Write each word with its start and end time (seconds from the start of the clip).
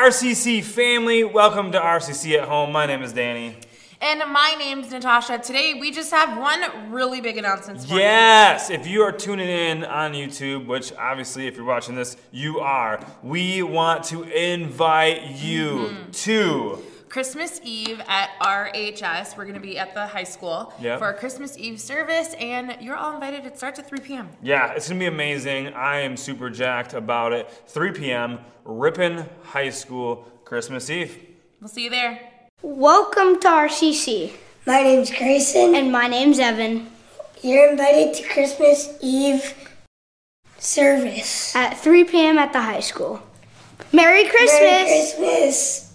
RCC 0.00 0.64
family, 0.64 1.24
welcome 1.24 1.72
to 1.72 1.78
RCC 1.78 2.38
at 2.38 2.48
Home. 2.48 2.72
My 2.72 2.86
name 2.86 3.02
is 3.02 3.12
Danny. 3.12 3.54
And 4.00 4.20
my 4.32 4.56
name's 4.58 4.90
Natasha. 4.90 5.36
Today 5.36 5.74
we 5.78 5.90
just 5.90 6.10
have 6.10 6.38
one 6.38 6.90
really 6.90 7.20
big 7.20 7.36
announcement 7.36 7.82
for 7.82 7.96
Yes, 7.96 8.70
if 8.70 8.86
you 8.86 9.02
are 9.02 9.12
tuning 9.12 9.46
in 9.46 9.84
on 9.84 10.14
YouTube, 10.14 10.64
which 10.64 10.90
obviously 10.94 11.46
if 11.46 11.54
you're 11.54 11.66
watching 11.66 11.96
this, 11.96 12.16
you 12.32 12.60
are, 12.60 12.98
we 13.22 13.62
want 13.62 14.04
to 14.04 14.22
invite 14.22 15.32
you 15.32 15.90
mm-hmm. 15.90 16.10
to 16.12 16.32
you. 16.32 16.84
Christmas 17.10 17.60
Eve 17.64 18.00
at 18.06 18.30
RHS. 18.40 19.36
We're 19.36 19.44
going 19.44 19.54
to 19.54 19.60
be 19.60 19.76
at 19.78 19.94
the 19.94 20.06
high 20.06 20.24
school 20.24 20.72
Yep. 20.80 21.00
for 21.00 21.10
a 21.10 21.14
Christmas 21.14 21.58
Eve 21.58 21.80
service, 21.80 22.34
and 22.38 22.76
you're 22.80 22.96
all 22.96 23.12
invited. 23.14 23.44
It 23.44 23.58
starts 23.58 23.80
at 23.80 23.88
3 23.88 23.98
p.m. 23.98 24.28
Yeah, 24.42 24.72
it's 24.72 24.88
gonna 24.88 25.00
be 25.00 25.06
amazing. 25.06 25.68
I 25.74 25.98
am 26.00 26.16
super 26.16 26.48
jacked 26.48 26.94
about 26.94 27.32
it. 27.32 27.50
3 27.66 27.90
p.m. 27.92 28.38
Ripon 28.64 29.24
High 29.42 29.70
School, 29.70 30.24
Christmas 30.44 30.88
Eve. 30.88 31.18
We'll 31.60 31.68
see 31.68 31.84
you 31.84 31.90
there. 31.90 32.20
Welcome 32.62 33.40
to 33.40 33.48
RCC. 33.48 34.32
My 34.66 34.82
name's 34.82 35.10
Grayson. 35.10 35.74
And 35.74 35.90
my 35.90 36.06
name's 36.06 36.38
Evan. 36.38 36.86
You're 37.42 37.70
invited 37.72 38.14
to 38.14 38.28
Christmas 38.28 38.96
Eve 39.02 39.54
service. 40.58 41.56
At 41.56 41.74
3 41.78 42.04
p.m. 42.04 42.38
at 42.38 42.52
the 42.52 42.60
high 42.60 42.80
school. 42.80 43.20
Merry 43.92 44.24
Christmas! 44.28 44.60
Merry 44.60 44.84
Christmas. 44.86 45.89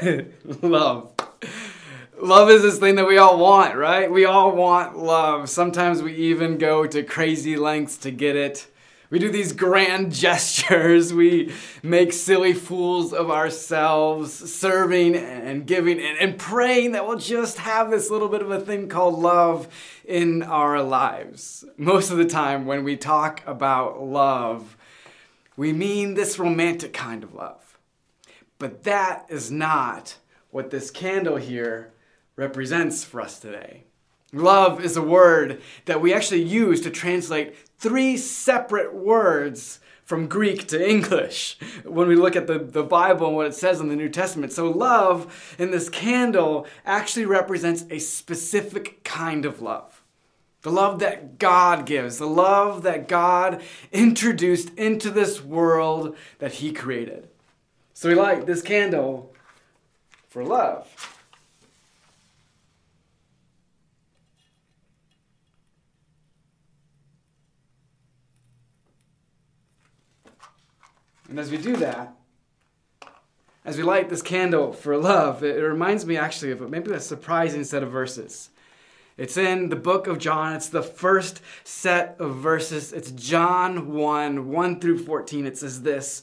Love. 0.62 1.12
love. 2.20 2.50
Is 2.50 2.62
this 2.62 2.78
thing 2.78 2.96
that 2.96 3.06
we 3.06 3.18
all 3.18 3.38
want, 3.38 3.76
right? 3.76 4.10
We 4.10 4.24
all 4.24 4.52
want 4.54 4.96
love. 4.96 5.48
Sometimes 5.48 6.02
we 6.02 6.14
even 6.14 6.58
go 6.58 6.86
to 6.86 7.02
crazy 7.02 7.56
lengths 7.56 7.96
to 7.98 8.10
get 8.10 8.36
it. 8.36 8.68
We 9.10 9.18
do 9.18 9.30
these 9.30 9.52
grand 9.52 10.12
gestures. 10.24 11.12
We 11.12 11.52
make 11.82 12.12
silly 12.12 12.52
fools 12.52 13.12
of 13.12 13.30
ourselves, 13.30 14.32
serving 14.32 15.16
and 15.16 15.66
giving 15.66 16.00
and 16.00 16.38
praying 16.38 16.92
that 16.92 17.06
we'll 17.06 17.18
just 17.18 17.58
have 17.58 17.90
this 17.90 18.10
little 18.10 18.28
bit 18.28 18.42
of 18.42 18.50
a 18.50 18.60
thing 18.60 18.88
called 18.88 19.18
love 19.18 19.68
in 20.04 20.42
our 20.44 20.80
lives. 20.82 21.64
Most 21.76 22.10
of 22.10 22.18
the 22.18 22.26
time, 22.26 22.66
when 22.66 22.84
we 22.84 22.96
talk 22.96 23.42
about 23.46 24.00
love, 24.00 24.76
we 25.56 25.72
mean 25.72 26.14
this 26.14 26.38
romantic 26.38 26.92
kind 26.92 27.24
of 27.24 27.34
love. 27.34 27.57
But 28.58 28.84
that 28.84 29.26
is 29.28 29.50
not 29.50 30.16
what 30.50 30.70
this 30.70 30.90
candle 30.90 31.36
here 31.36 31.92
represents 32.36 33.04
for 33.04 33.20
us 33.20 33.38
today. 33.38 33.84
Love 34.32 34.84
is 34.84 34.96
a 34.96 35.02
word 35.02 35.62
that 35.86 36.00
we 36.00 36.12
actually 36.12 36.42
use 36.42 36.80
to 36.82 36.90
translate 36.90 37.54
three 37.78 38.16
separate 38.16 38.94
words 38.94 39.80
from 40.04 40.26
Greek 40.26 40.66
to 40.68 40.90
English 40.90 41.58
when 41.84 42.08
we 42.08 42.16
look 42.16 42.36
at 42.36 42.46
the, 42.46 42.58
the 42.58 42.82
Bible 42.82 43.28
and 43.28 43.36
what 43.36 43.46
it 43.46 43.54
says 43.54 43.80
in 43.80 43.88
the 43.88 43.96
New 43.96 44.08
Testament. 44.08 44.52
So, 44.52 44.70
love 44.70 45.54
in 45.58 45.70
this 45.70 45.88
candle 45.88 46.66
actually 46.84 47.26
represents 47.26 47.84
a 47.90 47.98
specific 47.98 49.04
kind 49.04 49.44
of 49.44 49.60
love. 49.60 50.02
The 50.62 50.72
love 50.72 50.98
that 50.98 51.38
God 51.38 51.86
gives, 51.86 52.18
the 52.18 52.26
love 52.26 52.82
that 52.82 53.06
God 53.06 53.62
introduced 53.92 54.74
into 54.74 55.10
this 55.10 55.42
world 55.42 56.16
that 56.38 56.54
He 56.54 56.72
created. 56.72 57.28
So 57.98 58.08
we 58.08 58.14
light 58.14 58.46
this 58.46 58.62
candle 58.62 59.34
for 60.28 60.44
love. 60.44 60.86
And 71.28 71.40
as 71.40 71.50
we 71.50 71.58
do 71.58 71.74
that, 71.78 72.14
as 73.64 73.76
we 73.76 73.82
light 73.82 74.08
this 74.08 74.22
candle 74.22 74.72
for 74.72 74.96
love, 74.96 75.42
it, 75.42 75.60
reminds 75.60 76.06
me 76.06 76.16
actually 76.16 76.52
of 76.52 76.70
maybe 76.70 76.92
a 76.92 77.00
surprising 77.00 77.64
set 77.64 77.82
of 77.82 77.90
verses. 77.90 78.50
It's 79.16 79.36
in 79.36 79.70
the 79.70 79.76
book 79.76 80.06
of 80.06 80.18
John. 80.18 80.52
It's 80.54 80.68
the 80.68 80.84
first 80.84 81.40
set 81.64 82.14
of 82.20 82.36
verses. 82.36 82.92
It's 82.92 83.10
John 83.10 83.92
1 83.92 84.52
1 84.52 84.80
through 84.80 84.98
14. 84.98 85.46
It 85.46 85.58
says 85.58 85.82
this 85.82 86.22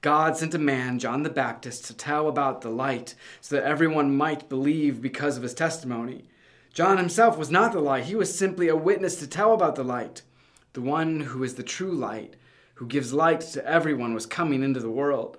God 0.00 0.36
sent 0.36 0.54
a 0.54 0.58
man, 0.58 0.98
John 0.98 1.24
the 1.24 1.30
Baptist, 1.30 1.84
to 1.86 1.94
tell 1.94 2.28
about 2.28 2.60
the 2.60 2.70
light 2.70 3.14
so 3.40 3.56
that 3.56 3.64
everyone 3.64 4.16
might 4.16 4.48
believe 4.48 5.02
because 5.02 5.36
of 5.36 5.42
his 5.42 5.54
testimony. 5.54 6.24
John 6.72 6.98
himself 6.98 7.36
was 7.36 7.50
not 7.50 7.72
the 7.72 7.80
light, 7.80 8.04
he 8.04 8.14
was 8.14 8.36
simply 8.36 8.68
a 8.68 8.76
witness 8.76 9.16
to 9.16 9.26
tell 9.26 9.52
about 9.52 9.74
the 9.74 9.82
light. 9.82 10.22
The 10.74 10.80
one 10.80 11.20
who 11.20 11.42
is 11.42 11.54
the 11.54 11.64
true 11.64 11.90
light, 11.90 12.36
who 12.74 12.86
gives 12.86 13.12
light 13.12 13.40
to 13.40 13.66
everyone, 13.66 14.14
was 14.14 14.26
coming 14.26 14.62
into 14.62 14.78
the 14.78 14.90
world. 14.90 15.38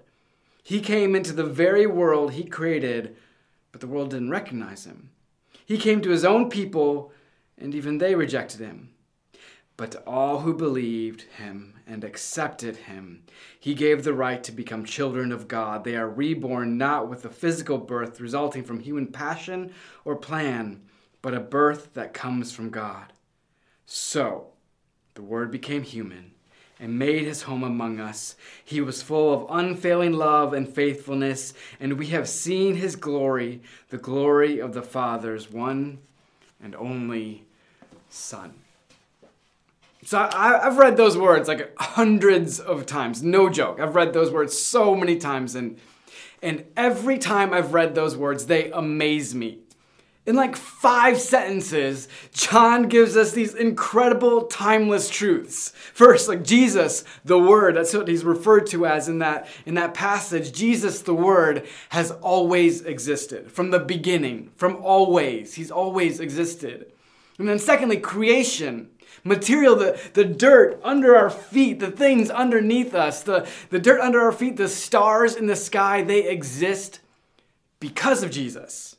He 0.62 0.82
came 0.82 1.16
into 1.16 1.32
the 1.32 1.46
very 1.46 1.88
world 1.88 2.34
he 2.34 2.44
created, 2.44 3.16
but 3.72 3.80
the 3.80 3.88
world 3.88 4.10
didn't 4.10 4.32
recognize 4.32 4.86
him. 4.86 5.12
He 5.66 5.78
came 5.78 6.02
to 6.02 6.10
his 6.10 6.26
own 6.26 6.50
people, 6.50 7.14
and 7.58 7.74
even 7.74 8.00
they 8.00 8.16
rejected 8.16 8.60
him. 8.60 8.90
But 9.78 9.92
to 9.92 10.00
all 10.02 10.42
who 10.42 10.54
believed 10.54 11.22
him 11.38 11.79
and 11.90 12.04
accepted 12.04 12.76
him, 12.76 13.24
he 13.60 13.74
gave 13.74 14.04
the 14.04 14.14
right 14.14 14.44
to 14.44 14.52
become 14.52 14.86
children 14.86 15.32
of 15.32 15.48
God. 15.48 15.84
They 15.84 15.96
are 15.96 16.08
reborn 16.08 16.78
not 16.78 17.10
with 17.10 17.26
a 17.26 17.30
physical 17.30 17.80
birth 17.80 18.22
resulting 18.22 18.64
from 18.64 18.80
human 18.80 19.08
passion 19.08 19.74
or 20.06 20.16
plan, 20.16 20.82
but 21.22 21.34
a 21.34 21.40
birth 21.40 21.94
that 21.96 22.14
comes 22.14 22.52
from 22.52 22.70
God. 22.70 23.12
So, 23.86 24.48
the 25.16 25.24
Word 25.24 25.52
became 25.52 25.84
human 25.84 26.32
and 26.80 26.98
made 26.98 27.24
his 27.24 27.42
home 27.42 27.64
among 27.64 28.00
us. 28.00 28.36
He 28.64 28.80
was 28.80 29.02
full 29.02 29.34
of 29.34 29.48
unfailing 29.50 30.14
love 30.14 30.54
and 30.54 30.68
faithfulness, 30.68 31.54
and 31.80 31.94
we 31.94 32.08
have 32.08 32.30
seen 32.30 32.76
his 32.76 32.96
glory, 32.96 33.62
the 33.90 33.98
glory 33.98 34.60
of 34.60 34.74
the 34.74 34.82
Father's 34.84 35.52
one 35.52 35.98
and 36.64 36.76
only 36.76 37.46
Son. 38.10 38.54
So 40.10 40.18
I, 40.18 40.66
I've 40.66 40.80
read 40.80 40.98
those 40.98 41.16
words 41.16 41.48
like 41.48 41.72
hundreds 41.78 42.60
of 42.60 42.88
times, 42.88 43.22
no 43.22 43.48
joke. 43.48 43.80
I've 43.80 43.94
read 43.94 44.12
those 44.12 44.32
words 44.32 44.58
so 44.58 44.96
many 44.96 45.18
times, 45.18 45.54
and 45.54 45.78
and 46.42 46.66
every 46.76 47.20
time 47.20 47.54
I've 47.54 47.76
read 47.76 47.94
those 47.94 48.18
words, 48.18 48.48
they 48.48 48.72
amaze 48.72 49.36
me. 49.36 49.60
In 50.26 50.36
like 50.36 50.56
five 50.56 51.20
sentences, 51.20 52.08
John 52.34 52.88
gives 52.88 53.16
us 53.16 53.34
these 53.34 53.54
incredible 53.54 54.46
timeless 54.48 55.12
truths. 55.12 55.74
First, 55.94 56.28
like 56.28 56.44
Jesus, 56.44 57.04
the 57.24 57.38
Word, 57.38 57.76
that's 57.76 57.94
what 57.94 58.08
he's 58.08 58.26
referred 58.26 58.66
to 58.72 58.88
as 58.88 59.10
in 59.10 59.20
that, 59.20 59.48
in 59.68 59.76
that 59.76 59.94
passage. 59.94 60.52
Jesus, 60.54 61.04
the 61.04 61.14
Word, 61.14 61.68
has 61.90 62.10
always 62.10 62.82
existed 62.82 63.52
from 63.52 63.70
the 63.70 63.80
beginning, 63.80 64.50
from 64.56 64.78
always. 64.78 65.54
He's 65.54 65.70
always 65.70 66.20
existed. 66.20 66.94
And 67.38 67.48
then, 67.48 67.60
secondly, 67.60 67.98
creation. 67.98 68.90
Material, 69.24 69.76
the, 69.76 70.00
the 70.14 70.24
dirt 70.24 70.80
under 70.84 71.16
our 71.16 71.30
feet, 71.30 71.80
the 71.80 71.92
things 71.92 72.30
underneath 72.30 72.94
us, 72.94 73.24
the, 73.24 73.48
the 73.70 73.80
dirt 73.80 74.00
under 74.00 74.22
our 74.22 74.32
feet, 74.32 74.58
the 74.58 74.70
stars 74.70 75.36
in 75.36 75.48
the 75.48 75.56
sky, 75.56 76.02
they 76.02 76.28
exist 76.28 77.00
because 77.80 78.24
of 78.24 78.32
Jesus. 78.32 78.96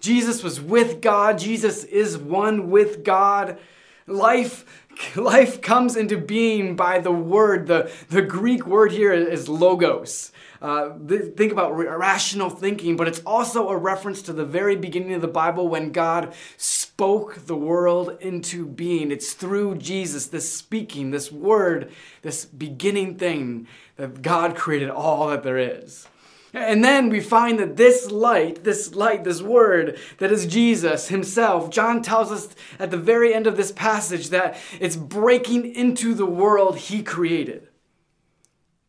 Jesus 0.00 0.42
was 0.42 0.60
with 0.60 1.00
God. 1.00 1.38
Jesus 1.38 1.84
is 1.84 2.18
one 2.18 2.70
with 2.70 3.04
God. 3.04 3.58
Life, 4.06 4.86
life 5.16 5.62
comes 5.62 5.96
into 5.96 6.18
being 6.18 6.74
by 6.74 6.98
the 6.98 7.12
word. 7.12 7.68
The, 7.68 7.90
the 8.10 8.22
Greek 8.22 8.66
word 8.66 8.92
here 8.92 9.12
is 9.12 9.48
logos. 9.48 10.31
Uh, 10.62 10.96
th- 11.08 11.34
think 11.36 11.50
about 11.50 11.72
rational 11.72 12.48
thinking, 12.48 12.96
but 12.96 13.08
it's 13.08 13.20
also 13.26 13.68
a 13.68 13.76
reference 13.76 14.22
to 14.22 14.32
the 14.32 14.44
very 14.44 14.76
beginning 14.76 15.12
of 15.12 15.20
the 15.20 15.26
Bible 15.26 15.66
when 15.66 15.90
God 15.90 16.32
spoke 16.56 17.46
the 17.46 17.56
world 17.56 18.16
into 18.20 18.64
being. 18.64 19.10
It's 19.10 19.32
through 19.32 19.78
Jesus, 19.78 20.28
this 20.28 20.52
speaking, 20.52 21.10
this 21.10 21.32
word, 21.32 21.90
this 22.22 22.44
beginning 22.44 23.18
thing, 23.18 23.66
that 23.96 24.22
God 24.22 24.54
created 24.54 24.88
all 24.88 25.26
that 25.28 25.42
there 25.42 25.58
is. 25.58 26.06
And 26.54 26.84
then 26.84 27.08
we 27.08 27.20
find 27.20 27.58
that 27.58 27.76
this 27.76 28.12
light, 28.12 28.62
this 28.62 28.94
light, 28.94 29.24
this 29.24 29.42
word 29.42 29.98
that 30.18 30.30
is 30.30 30.46
Jesus 30.46 31.08
himself, 31.08 31.70
John 31.70 32.02
tells 32.02 32.30
us 32.30 32.54
at 32.78 32.92
the 32.92 32.98
very 32.98 33.34
end 33.34 33.48
of 33.48 33.56
this 33.56 33.72
passage 33.72 34.28
that 34.28 34.56
it's 34.78 34.94
breaking 34.94 35.74
into 35.74 36.14
the 36.14 36.26
world 36.26 36.76
he 36.76 37.02
created. 37.02 37.66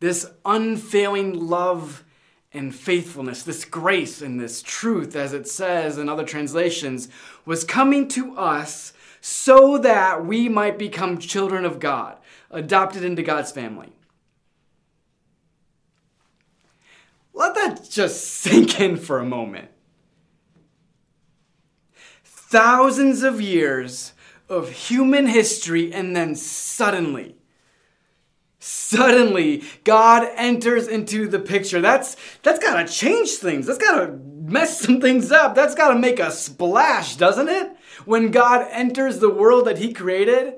This 0.04 0.26
unfailing 0.44 1.48
love 1.48 2.04
and 2.52 2.74
faithfulness, 2.74 3.42
this 3.42 3.64
grace 3.64 4.20
and 4.20 4.38
this 4.38 4.60
truth, 4.60 5.16
as 5.16 5.32
it 5.32 5.48
says 5.48 5.96
in 5.96 6.10
other 6.10 6.26
translations, 6.26 7.08
was 7.46 7.64
coming 7.64 8.06
to 8.08 8.36
us 8.36 8.92
so 9.22 9.78
that 9.78 10.26
we 10.26 10.46
might 10.46 10.78
become 10.78 11.16
children 11.16 11.64
of 11.64 11.80
God, 11.80 12.18
adopted 12.50 13.02
into 13.02 13.22
God's 13.22 13.50
family. 13.50 13.94
Let 17.32 17.54
that 17.54 17.88
just 17.88 18.24
sink 18.42 18.78
in 18.78 18.98
for 18.98 19.20
a 19.20 19.24
moment. 19.24 19.70
Thousands 22.22 23.22
of 23.22 23.40
years 23.40 24.12
of 24.50 24.68
human 24.70 25.28
history, 25.28 25.94
and 25.94 26.14
then 26.14 26.34
suddenly, 26.34 27.33
suddenly 28.64 29.62
God 29.84 30.26
enters 30.36 30.88
into 30.88 31.28
the 31.28 31.38
picture. 31.38 31.82
That's 31.82 32.16
that's 32.42 32.58
gotta 32.58 32.88
change 32.88 33.32
things. 33.32 33.66
That's 33.66 33.78
gotta 33.78 34.18
mess 34.42 34.80
some 34.80 35.00
things 35.00 35.30
up. 35.30 35.54
That's 35.54 35.74
gotta 35.74 35.98
make 35.98 36.18
a 36.18 36.30
splash, 36.30 37.16
doesn't 37.16 37.48
it? 37.48 37.76
When 38.06 38.30
God 38.30 38.66
enters 38.70 39.18
the 39.18 39.28
world 39.28 39.66
that 39.66 39.78
He 39.78 39.92
created. 39.92 40.54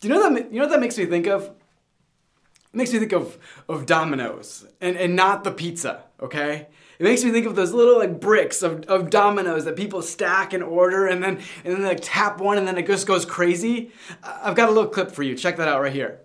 Do 0.00 0.08
you 0.08 0.14
know 0.14 0.34
that 0.34 0.52
you 0.52 0.58
know 0.58 0.66
what 0.66 0.72
that 0.72 0.80
makes 0.80 0.98
me 0.98 1.06
think 1.06 1.26
of? 1.26 1.44
It 1.44 2.76
makes 2.76 2.92
me 2.92 2.98
think 2.98 3.12
of, 3.12 3.38
of 3.68 3.86
Domino's 3.86 4.66
and, 4.80 4.96
and 4.96 5.14
not 5.14 5.44
the 5.44 5.52
pizza, 5.52 6.04
okay? 6.20 6.68
It 6.98 7.04
makes 7.04 7.22
me 7.22 7.30
think 7.30 7.44
of 7.46 7.54
those 7.54 7.72
little 7.72 7.98
like 7.98 8.18
bricks 8.18 8.62
of, 8.62 8.84
of 8.84 9.10
dominoes 9.10 9.64
that 9.66 9.76
people 9.76 10.02
stack 10.02 10.54
in 10.54 10.62
order 10.62 11.06
and 11.06 11.22
then 11.22 11.38
and 11.64 11.74
then 11.74 11.82
they 11.82 11.88
like, 11.88 12.00
tap 12.02 12.40
one 12.40 12.58
and 12.58 12.68
then 12.68 12.76
it 12.76 12.86
just 12.86 13.06
goes 13.06 13.24
crazy. 13.24 13.90
I've 14.22 14.54
got 14.54 14.68
a 14.68 14.72
little 14.72 14.90
clip 14.90 15.12
for 15.12 15.22
you. 15.22 15.34
Check 15.34 15.56
that 15.56 15.68
out 15.68 15.80
right 15.80 15.92
here. 15.92 16.20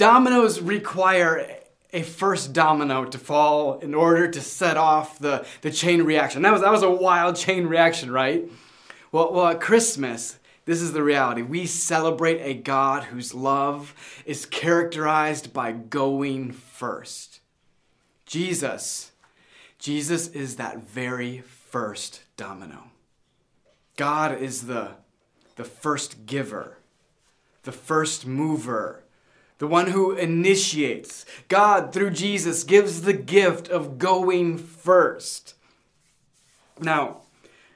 Dominoes 0.00 0.62
require 0.62 1.58
a 1.92 2.00
first 2.00 2.54
domino 2.54 3.04
to 3.04 3.18
fall 3.18 3.78
in 3.80 3.94
order 3.94 4.30
to 4.30 4.40
set 4.40 4.78
off 4.78 5.18
the, 5.18 5.44
the 5.60 5.70
chain 5.70 6.02
reaction. 6.02 6.40
That 6.40 6.52
was, 6.54 6.62
that 6.62 6.72
was 6.72 6.82
a 6.82 6.90
wild 6.90 7.36
chain 7.36 7.66
reaction, 7.66 8.10
right? 8.10 8.50
Well, 9.12 9.30
well, 9.30 9.48
at 9.48 9.60
Christmas, 9.60 10.38
this 10.64 10.80
is 10.80 10.94
the 10.94 11.02
reality. 11.02 11.42
We 11.42 11.66
celebrate 11.66 12.40
a 12.40 12.54
God 12.54 13.04
whose 13.04 13.34
love 13.34 13.94
is 14.24 14.46
characterized 14.46 15.52
by 15.52 15.72
going 15.72 16.52
first. 16.52 17.40
Jesus, 18.24 19.12
Jesus 19.78 20.28
is 20.28 20.56
that 20.56 20.78
very 20.78 21.40
first 21.40 22.22
domino. 22.38 22.84
God 23.98 24.40
is 24.40 24.62
the, 24.62 24.92
the 25.56 25.64
first 25.64 26.24
giver, 26.24 26.78
the 27.64 27.72
first 27.72 28.26
mover, 28.26 29.02
the 29.60 29.66
one 29.66 29.88
who 29.88 30.12
initiates. 30.12 31.26
God, 31.48 31.92
through 31.92 32.10
Jesus, 32.10 32.64
gives 32.64 33.02
the 33.02 33.12
gift 33.12 33.68
of 33.68 33.98
going 33.98 34.56
first. 34.56 35.54
Now, 36.80 37.18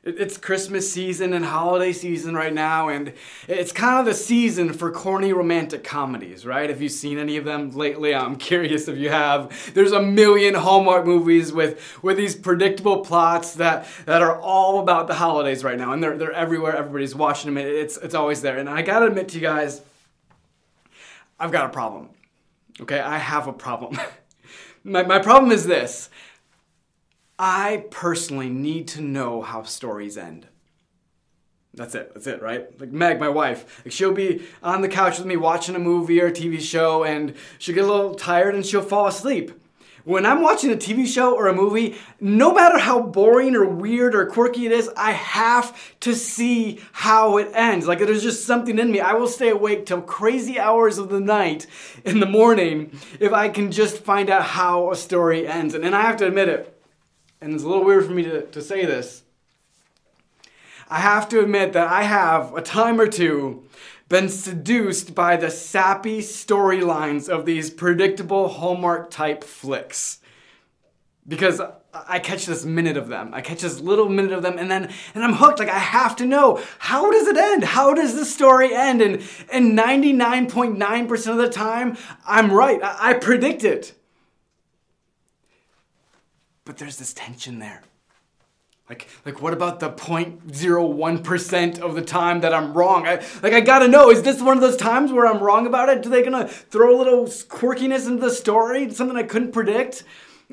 it's 0.02 0.38
Christmas 0.38 0.90
season 0.90 1.34
and 1.34 1.44
holiday 1.44 1.92
season 1.92 2.34
right 2.34 2.52
now, 2.54 2.88
and 2.88 3.12
it's 3.48 3.70
kind 3.70 3.98
of 3.98 4.06
the 4.06 4.14
season 4.14 4.72
for 4.72 4.90
corny 4.90 5.34
romantic 5.34 5.84
comedies, 5.84 6.46
right? 6.46 6.70
Have 6.70 6.80
you've 6.80 6.92
seen 6.92 7.18
any 7.18 7.36
of 7.36 7.44
them 7.44 7.70
lately? 7.70 8.14
I'm 8.14 8.36
curious 8.50 8.88
if 8.88 8.96
you 8.96 9.10
have. 9.10 9.74
There's 9.74 9.92
a 9.92 10.00
million 10.00 10.54
Hallmark 10.54 11.04
movies 11.04 11.52
with, 11.52 11.98
with 12.02 12.16
these 12.16 12.34
predictable 12.34 13.00
plots 13.00 13.54
that, 13.56 13.86
that 14.06 14.22
are 14.22 14.40
all 14.40 14.80
about 14.80 15.06
the 15.06 15.14
holidays 15.14 15.62
right 15.62 15.76
now, 15.76 15.92
and 15.92 16.02
they're, 16.02 16.16
they're 16.16 16.32
everywhere. 16.32 16.74
Everybody's 16.74 17.14
watching 17.14 17.52
them. 17.52 17.62
It's, 17.62 17.98
it's 17.98 18.14
always 18.14 18.40
there. 18.40 18.56
And 18.56 18.70
I 18.70 18.80
gotta 18.80 19.04
admit 19.04 19.28
to 19.28 19.34
you 19.34 19.42
guys, 19.42 19.82
I've 21.38 21.52
got 21.52 21.66
a 21.66 21.70
problem. 21.70 22.10
Okay, 22.80 23.00
I 23.00 23.18
have 23.18 23.46
a 23.46 23.52
problem. 23.52 23.98
my, 24.84 25.02
my 25.02 25.18
problem 25.18 25.52
is 25.52 25.66
this 25.66 26.10
I 27.38 27.84
personally 27.90 28.48
need 28.48 28.88
to 28.88 29.00
know 29.00 29.42
how 29.42 29.62
stories 29.62 30.16
end. 30.16 30.46
That's 31.74 31.96
it. 31.96 32.12
That's 32.14 32.28
it, 32.28 32.40
right? 32.40 32.80
Like 32.80 32.92
Meg, 32.92 33.18
my 33.18 33.28
wife, 33.28 33.82
like 33.84 33.92
she'll 33.92 34.12
be 34.12 34.44
on 34.62 34.80
the 34.80 34.88
couch 34.88 35.18
with 35.18 35.26
me 35.26 35.36
watching 35.36 35.74
a 35.74 35.80
movie 35.80 36.20
or 36.20 36.28
a 36.28 36.32
TV 36.32 36.60
show 36.60 37.02
and 37.02 37.34
she'll 37.58 37.74
get 37.74 37.84
a 37.84 37.88
little 37.88 38.14
tired 38.14 38.54
and 38.54 38.64
she'll 38.64 38.82
fall 38.82 39.08
asleep. 39.08 39.50
When 40.04 40.26
I'm 40.26 40.42
watching 40.42 40.70
a 40.70 40.76
TV 40.76 41.06
show 41.06 41.34
or 41.34 41.46
a 41.46 41.54
movie, 41.54 41.96
no 42.20 42.52
matter 42.52 42.78
how 42.78 43.00
boring 43.00 43.56
or 43.56 43.64
weird 43.64 44.14
or 44.14 44.26
quirky 44.26 44.66
it 44.66 44.72
is, 44.72 44.90
I 44.98 45.12
have 45.12 45.74
to 46.00 46.14
see 46.14 46.80
how 46.92 47.38
it 47.38 47.50
ends. 47.54 47.88
Like 47.88 48.00
there's 48.00 48.22
just 48.22 48.44
something 48.44 48.78
in 48.78 48.90
me. 48.90 49.00
I 49.00 49.14
will 49.14 49.26
stay 49.26 49.48
awake 49.48 49.86
till 49.86 50.02
crazy 50.02 50.58
hours 50.58 50.98
of 50.98 51.08
the 51.08 51.20
night 51.20 51.66
in 52.04 52.20
the 52.20 52.26
morning 52.26 52.92
if 53.18 53.32
I 53.32 53.48
can 53.48 53.72
just 53.72 54.04
find 54.04 54.28
out 54.28 54.42
how 54.42 54.92
a 54.92 54.96
story 54.96 55.48
ends. 55.48 55.72
And, 55.72 55.82
and 55.86 55.94
I 55.94 56.02
have 56.02 56.18
to 56.18 56.26
admit 56.26 56.50
it, 56.50 56.78
and 57.40 57.54
it's 57.54 57.64
a 57.64 57.68
little 57.68 57.84
weird 57.84 58.04
for 58.04 58.12
me 58.12 58.24
to, 58.24 58.42
to 58.42 58.60
say 58.60 58.84
this. 58.84 59.22
I 60.90 60.98
have 60.98 61.30
to 61.30 61.40
admit 61.40 61.72
that 61.72 61.88
I 61.88 62.02
have 62.02 62.54
a 62.54 62.60
time 62.60 63.00
or 63.00 63.06
two 63.06 63.64
been 64.08 64.28
seduced 64.28 65.14
by 65.14 65.36
the 65.36 65.50
sappy 65.50 66.20
storylines 66.20 67.28
of 67.28 67.46
these 67.46 67.70
predictable 67.70 68.48
Hallmark 68.48 69.10
type 69.10 69.42
flicks. 69.42 70.20
Because 71.26 71.60
I 71.94 72.18
catch 72.18 72.44
this 72.44 72.64
minute 72.64 72.96
of 72.96 73.08
them. 73.08 73.30
I 73.32 73.40
catch 73.40 73.62
this 73.62 73.80
little 73.80 74.08
minute 74.08 74.32
of 74.32 74.42
them 74.42 74.58
and 74.58 74.70
then 74.70 74.92
and 75.14 75.24
I'm 75.24 75.34
hooked. 75.34 75.58
Like 75.58 75.68
I 75.68 75.78
have 75.78 76.16
to 76.16 76.26
know 76.26 76.60
how 76.78 77.10
does 77.10 77.26
it 77.26 77.36
end? 77.36 77.64
How 77.64 77.94
does 77.94 78.14
the 78.14 78.24
story 78.24 78.74
end? 78.74 79.00
And 79.00 79.22
and 79.50 79.78
99.9% 79.78 81.26
of 81.30 81.36
the 81.38 81.48
time, 81.48 81.96
I'm 82.26 82.52
right. 82.52 82.82
I, 82.82 83.10
I 83.10 83.12
predict 83.14 83.64
it. 83.64 83.94
But 86.64 86.78
there's 86.78 86.98
this 86.98 87.12
tension 87.12 87.58
there. 87.58 87.82
Like, 88.88 89.08
like 89.24 89.40
what 89.40 89.54
about 89.54 89.80
the 89.80 89.90
0.01% 89.90 91.78
of 91.78 91.94
the 91.94 92.02
time 92.02 92.40
that 92.42 92.52
I'm 92.52 92.74
wrong? 92.74 93.06
I, 93.06 93.24
like, 93.42 93.54
I 93.54 93.60
gotta 93.60 93.88
know, 93.88 94.10
is 94.10 94.22
this 94.22 94.42
one 94.42 94.56
of 94.56 94.60
those 94.60 94.76
times 94.76 95.10
where 95.10 95.26
I'm 95.26 95.42
wrong 95.42 95.66
about 95.66 95.88
it? 95.88 96.02
Do 96.02 96.10
they 96.10 96.22
gonna 96.22 96.46
throw 96.46 96.94
a 96.94 96.98
little 96.98 97.24
quirkiness 97.24 98.06
into 98.06 98.20
the 98.20 98.30
story? 98.30 98.92
Something 98.92 99.16
I 99.16 99.22
couldn't 99.22 99.52
predict? 99.52 100.04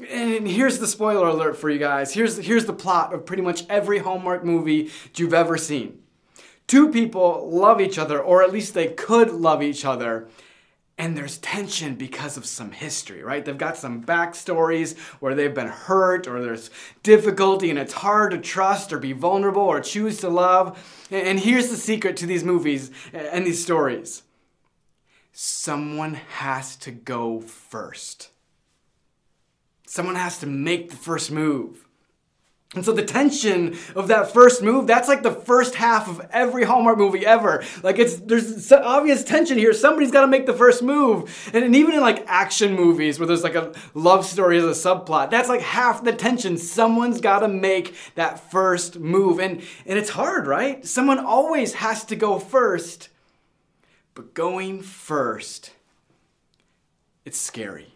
And 0.09 0.47
here's 0.47 0.79
the 0.79 0.87
spoiler 0.87 1.27
alert 1.27 1.57
for 1.57 1.69
you 1.69 1.77
guys. 1.77 2.13
Here's, 2.13 2.37
here's 2.37 2.65
the 2.65 2.73
plot 2.73 3.13
of 3.13 3.25
pretty 3.25 3.43
much 3.43 3.65
every 3.67 3.99
Hallmark 3.99 4.45
movie 4.45 4.89
you've 5.17 5.33
ever 5.33 5.57
seen. 5.57 5.99
Two 6.67 6.89
people 6.89 7.49
love 7.51 7.81
each 7.81 7.97
other, 7.97 8.21
or 8.21 8.41
at 8.41 8.53
least 8.53 8.73
they 8.73 8.87
could 8.87 9.29
love 9.31 9.61
each 9.61 9.83
other, 9.83 10.29
and 11.01 11.17
there's 11.17 11.39
tension 11.39 11.95
because 11.95 12.37
of 12.37 12.45
some 12.45 12.71
history, 12.71 13.23
right? 13.23 13.43
They've 13.43 13.57
got 13.57 13.75
some 13.75 14.03
backstories 14.03 14.95
where 15.19 15.33
they've 15.33 15.53
been 15.53 15.67
hurt 15.67 16.27
or 16.27 16.39
there's 16.43 16.69
difficulty 17.01 17.71
and 17.71 17.79
it's 17.79 17.91
hard 17.91 18.29
to 18.31 18.37
trust 18.37 18.93
or 18.93 18.99
be 18.99 19.11
vulnerable 19.11 19.63
or 19.63 19.81
choose 19.81 20.19
to 20.19 20.29
love. 20.29 20.77
And 21.09 21.39
here's 21.39 21.69
the 21.69 21.75
secret 21.75 22.17
to 22.17 22.27
these 22.27 22.43
movies 22.43 22.91
and 23.13 23.47
these 23.47 23.63
stories 23.63 24.21
someone 25.33 26.13
has 26.13 26.75
to 26.75 26.91
go 26.91 27.41
first. 27.41 28.29
Someone 29.87 30.15
has 30.15 30.37
to 30.37 30.45
make 30.45 30.91
the 30.91 30.97
first 30.97 31.31
move. 31.31 31.80
And 32.73 32.85
so 32.85 32.93
the 32.93 33.03
tension 33.03 33.77
of 33.95 34.07
that 34.07 34.31
first 34.31 34.63
move, 34.63 34.87
that's 34.87 35.09
like 35.09 35.23
the 35.23 35.33
first 35.33 35.75
half 35.75 36.07
of 36.07 36.25
every 36.31 36.63
Hallmark 36.63 36.97
movie 36.97 37.25
ever. 37.25 37.65
Like 37.83 37.99
it's 37.99 38.15
there's 38.15 38.71
obvious 38.71 39.25
tension 39.25 39.57
here. 39.57 39.73
Somebody's 39.73 40.11
got 40.11 40.21
to 40.21 40.27
make 40.27 40.45
the 40.45 40.53
first 40.53 40.81
move. 40.81 41.49
And, 41.53 41.65
and 41.65 41.75
even 41.75 41.95
in 41.95 41.99
like 41.99 42.23
action 42.27 42.73
movies 42.73 43.19
where 43.19 43.27
there's 43.27 43.43
like 43.43 43.55
a 43.55 43.73
love 43.93 44.25
story 44.25 44.57
as 44.57 44.63
a 44.63 44.67
subplot, 44.69 45.31
that's 45.31 45.49
like 45.49 45.59
half 45.59 46.01
the 46.05 46.13
tension. 46.13 46.57
Someone's 46.57 47.19
got 47.19 47.39
to 47.39 47.49
make 47.49 47.93
that 48.15 48.39
first 48.51 48.97
move. 48.97 49.39
And 49.39 49.61
and 49.85 49.99
it's 49.99 50.11
hard, 50.11 50.47
right? 50.47 50.85
Someone 50.85 51.19
always 51.19 51.73
has 51.73 52.05
to 52.05 52.15
go 52.15 52.39
first. 52.39 53.09
But 54.13 54.33
going 54.33 54.81
first, 54.81 55.71
it's 57.25 57.37
scary. 57.37 57.93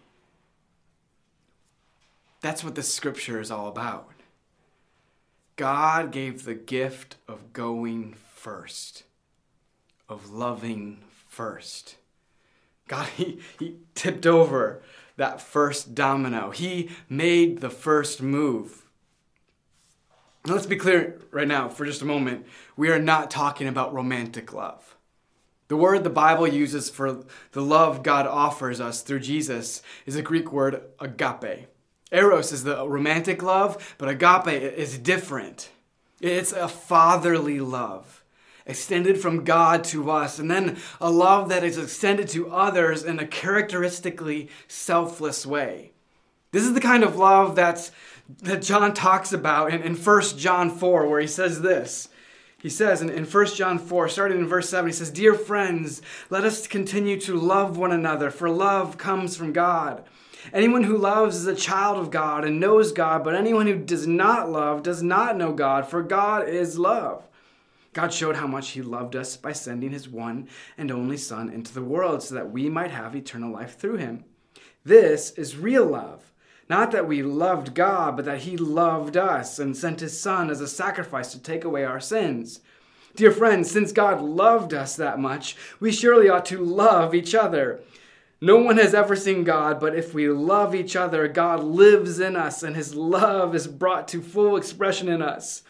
That's 2.41 2.61
what 2.61 2.75
the 2.75 2.83
scripture 2.83 3.39
is 3.39 3.51
all 3.51 3.67
about. 3.67 4.14
God 5.55 6.11
gave 6.11 6.43
the 6.43 6.55
gift 6.55 7.15
of 7.27 7.53
going 7.53 8.13
first, 8.13 9.03
of 10.09 10.31
loving 10.31 10.99
first. 11.27 11.95
God, 12.87 13.07
he, 13.15 13.39
he 13.59 13.77
tipped 13.93 14.25
over 14.25 14.81
that 15.17 15.41
first 15.41 15.95
domino. 15.95 16.51
He 16.51 16.89
made 17.09 17.61
the 17.61 17.69
first 17.69 18.21
move. 18.21 18.83
Now, 20.45 20.53
let's 20.53 20.67
be 20.67 20.75
clear 20.75 21.19
right 21.31 21.47
now 21.47 21.69
for 21.69 21.85
just 21.85 22.01
a 22.01 22.05
moment. 22.05 22.45
We 22.77 22.89
are 22.89 22.99
not 22.99 23.31
talking 23.31 23.67
about 23.67 23.93
romantic 23.93 24.53
love. 24.53 24.95
The 25.67 25.77
word 25.77 26.03
the 26.03 26.11
Bible 26.11 26.47
uses 26.47 26.91
for 26.91 27.25
the 27.53 27.61
love 27.61 28.03
God 28.03 28.27
offers 28.27 28.79
us 28.79 29.01
through 29.01 29.21
Jesus 29.21 29.81
is 30.05 30.15
a 30.15 30.21
Greek 30.21 30.51
word 30.51 30.83
agape. 30.99 31.67
Eros 32.11 32.51
is 32.51 32.63
the 32.63 32.87
romantic 32.87 33.41
love, 33.41 33.95
but 33.97 34.09
agape 34.09 34.61
is 34.61 34.97
different. 34.97 35.69
It's 36.21 36.51
a 36.51 36.67
fatherly 36.67 37.59
love 37.59 38.23
extended 38.65 39.19
from 39.19 39.43
God 39.43 39.83
to 39.85 40.09
us, 40.09 40.39
and 40.39 40.49
then 40.49 40.77
a 40.99 41.09
love 41.09 41.49
that 41.49 41.63
is 41.63 41.77
extended 41.77 42.27
to 42.29 42.49
others 42.51 43.03
in 43.03 43.19
a 43.19 43.27
characteristically 43.27 44.49
selfless 44.67 45.45
way. 45.45 45.91
This 46.51 46.63
is 46.63 46.73
the 46.73 46.81
kind 46.81 47.03
of 47.03 47.17
love 47.17 47.55
that's, 47.55 47.91
that 48.41 48.61
John 48.61 48.93
talks 48.93 49.31
about 49.31 49.71
in, 49.71 49.81
in 49.81 49.95
1 49.95 50.21
John 50.37 50.71
4, 50.71 51.07
where 51.07 51.19
he 51.19 51.27
says 51.27 51.61
this. 51.61 52.09
He 52.57 52.69
says 52.69 53.01
in, 53.01 53.09
in 53.09 53.25
1 53.25 53.45
John 53.47 53.77
4, 53.77 54.09
starting 54.09 54.39
in 54.39 54.47
verse 54.47 54.69
7, 54.69 54.87
he 54.87 54.93
says, 54.93 55.11
Dear 55.11 55.35
friends, 55.35 56.01
let 56.31 56.43
us 56.43 56.65
continue 56.65 57.19
to 57.21 57.35
love 57.35 57.77
one 57.77 57.91
another, 57.91 58.31
for 58.31 58.49
love 58.49 58.97
comes 58.97 59.37
from 59.37 59.53
God. 59.53 60.03
Anyone 60.53 60.83
who 60.83 60.97
loves 60.97 61.35
is 61.35 61.47
a 61.47 61.55
child 61.55 61.97
of 61.97 62.11
God 62.11 62.45
and 62.45 62.59
knows 62.59 62.91
God, 62.91 63.23
but 63.23 63.35
anyone 63.35 63.67
who 63.67 63.77
does 63.77 64.07
not 64.07 64.49
love 64.49 64.83
does 64.83 65.01
not 65.01 65.37
know 65.37 65.53
God, 65.53 65.87
for 65.87 66.03
God 66.03 66.47
is 66.47 66.77
love. 66.77 67.27
God 67.93 68.13
showed 68.13 68.35
how 68.35 68.47
much 68.47 68.71
He 68.71 68.81
loved 68.81 69.15
us 69.15 69.37
by 69.37 69.53
sending 69.53 69.91
His 69.91 70.09
one 70.09 70.47
and 70.77 70.91
only 70.91 71.17
Son 71.17 71.49
into 71.49 71.73
the 71.73 71.81
world 71.81 72.21
so 72.21 72.35
that 72.35 72.51
we 72.51 72.69
might 72.69 72.91
have 72.91 73.15
eternal 73.15 73.51
life 73.51 73.77
through 73.77 73.97
Him. 73.97 74.25
This 74.83 75.31
is 75.31 75.57
real 75.57 75.85
love. 75.85 76.31
Not 76.69 76.91
that 76.91 77.07
we 77.07 77.23
loved 77.23 77.73
God, 77.73 78.15
but 78.15 78.25
that 78.25 78.41
He 78.41 78.57
loved 78.57 79.15
us 79.15 79.59
and 79.59 79.77
sent 79.77 80.01
His 80.01 80.19
Son 80.19 80.49
as 80.49 80.61
a 80.61 80.67
sacrifice 80.67 81.31
to 81.31 81.39
take 81.39 81.63
away 81.63 81.85
our 81.85 81.99
sins. 81.99 82.59
Dear 83.15 83.31
friends, 83.31 83.71
since 83.71 83.93
God 83.93 84.21
loved 84.21 84.73
us 84.73 84.97
that 84.97 85.17
much, 85.17 85.55
we 85.79 85.91
surely 85.91 86.27
ought 86.27 86.45
to 86.47 86.57
love 86.57 87.15
each 87.15 87.33
other. 87.33 87.79
No 88.41 88.57
one 88.57 88.77
has 88.77 88.93
ever 88.93 89.15
seen 89.15 89.43
God, 89.43 89.79
but 89.79 89.95
if 89.95 90.13
we 90.13 90.27
love 90.27 90.75
each 90.75 90.95
other, 90.95 91.27
God 91.27 91.63
lives 91.63 92.19
in 92.19 92.35
us 92.35 92.63
and 92.63 92.75
his 92.75 92.93
love 92.93 93.55
is 93.55 93.65
brought 93.65 94.07
to 94.09 94.21
full 94.21 94.57
expression 94.57 95.07
in 95.07 95.21
us. 95.21 95.63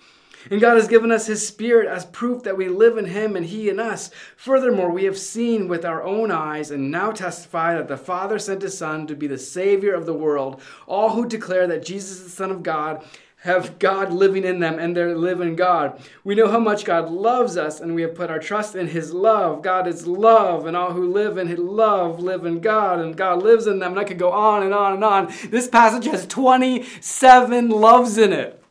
And 0.49 0.61
God 0.61 0.75
has 0.75 0.87
given 0.87 1.11
us 1.11 1.25
his 1.25 1.47
spirit 1.47 1.87
as 1.87 2.05
proof 2.05 2.43
that 2.43 2.57
we 2.57 2.67
live 2.67 2.97
in 2.97 3.05
him 3.05 3.35
and 3.35 3.45
he 3.45 3.69
in 3.69 3.79
us. 3.79 4.11
Furthermore, 4.35 4.91
we 4.91 5.05
have 5.05 5.17
seen 5.17 5.67
with 5.67 5.85
our 5.85 6.03
own 6.03 6.29
eyes 6.31 6.69
and 6.69 6.91
now 6.91 7.11
testify 7.11 7.73
that 7.75 7.87
the 7.87 7.97
Father 7.97 8.37
sent 8.37 8.61
his 8.61 8.77
Son 8.77 9.07
to 9.07 9.15
be 9.15 9.25
the 9.25 9.39
Savior 9.39 9.95
of 9.95 10.05
the 10.05 10.13
world. 10.13 10.61
All 10.85 11.11
who 11.11 11.27
declare 11.27 11.65
that 11.67 11.85
Jesus 11.85 12.17
is 12.17 12.23
the 12.25 12.29
Son 12.29 12.51
of 12.51 12.61
God 12.61 13.03
have 13.45 13.77
God 13.77 14.11
living 14.11 14.43
in 14.43 14.59
them 14.59 14.79
and 14.79 14.97
they're 14.97 15.15
living 15.15 15.55
God. 15.55 16.01
We 16.23 16.33
know 16.33 16.47
how 16.47 16.59
much 16.59 16.83
God 16.83 17.11
loves 17.11 17.57
us 17.57 17.79
and 17.79 17.93
we 17.93 18.01
have 18.01 18.15
put 18.15 18.31
our 18.31 18.39
trust 18.39 18.73
in 18.75 18.87
His 18.87 19.13
love. 19.13 19.61
God 19.61 19.87
is 19.87 20.07
love, 20.07 20.65
and 20.65 20.75
all 20.75 20.93
who 20.93 21.13
live 21.13 21.37
in 21.37 21.47
His 21.47 21.59
love 21.59 22.19
live 22.19 22.43
in 22.45 22.59
God, 22.59 22.99
and 22.99 23.15
God 23.15 23.43
lives 23.43 23.67
in 23.67 23.77
them. 23.77 23.91
And 23.91 23.99
I 23.99 24.03
could 24.03 24.17
go 24.17 24.31
on 24.31 24.63
and 24.63 24.73
on 24.73 24.93
and 24.93 25.03
on. 25.03 25.31
This 25.49 25.67
passage 25.67 26.05
has 26.05 26.25
27 26.25 27.69
loves 27.69 28.17
in 28.17 28.33
it. 28.33 28.61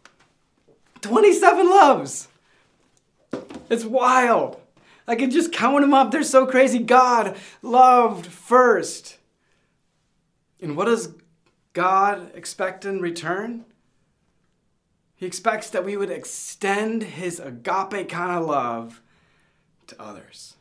27 1.03 1.71
loves. 1.71 2.29
It's 3.71 3.85
wild. 3.85 4.61
I 5.07 5.15
could 5.15 5.31
just 5.31 5.53
count 5.53 5.83
them 5.83 5.95
up. 5.95 6.11
They're 6.11 6.25
so 6.25 6.47
crazy. 6.47 6.81
God 6.81 7.37
loved 7.63 8.27
first. 8.27 9.19
And 10.61 10.77
what 10.77 10.87
does 10.87 11.15
God 11.75 12.33
expect 12.35 12.85
in 12.85 13.01
return? 13.01 13.67
He 15.17 15.27
expects 15.27 15.71
that 15.71 15.85
we 15.85 15.97
would 15.97 16.11
extend 16.11 17.03
his 17.03 17.41
agape 17.41 18.09
kind 18.09 18.33
of 18.33 18.47
love 18.47 19.01
to 19.87 20.03
others. 20.03 20.57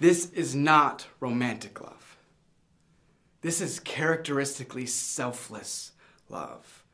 This 0.00 0.30
is 0.30 0.54
not 0.54 1.06
romantic 1.20 1.80
love. 1.80 2.16
This 3.40 3.60
is 3.60 3.80
characteristically 3.80 4.86
selfless 4.86 5.92
love. 6.28 6.84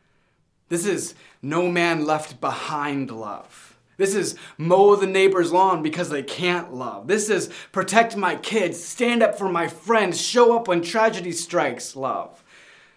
This 0.69 0.87
is 0.87 1.15
no 1.43 1.71
man 1.71 2.07
left 2.07 2.41
behind 2.41 3.11
love. 3.11 3.79
This 3.97 4.15
is 4.15 4.37
mow 4.59 4.97
the 4.97 5.07
neighbor's 5.07 5.53
lawn 5.53 5.83
because 5.83 6.11
they 6.11 6.23
can't 6.23 6.75
love. 6.75 7.07
This 7.07 7.31
is 7.31 7.51
protect 7.73 8.17
my 8.17 8.37
kids, 8.37 8.83
stand 8.83 9.23
up 9.23 9.39
for 9.39 9.49
my 9.49 9.69
friends, 9.69 10.21
show 10.21 10.57
up 10.57 10.69
when 10.69 10.83
tragedy 10.83 11.33
strikes 11.33 11.95
love. 11.95 12.44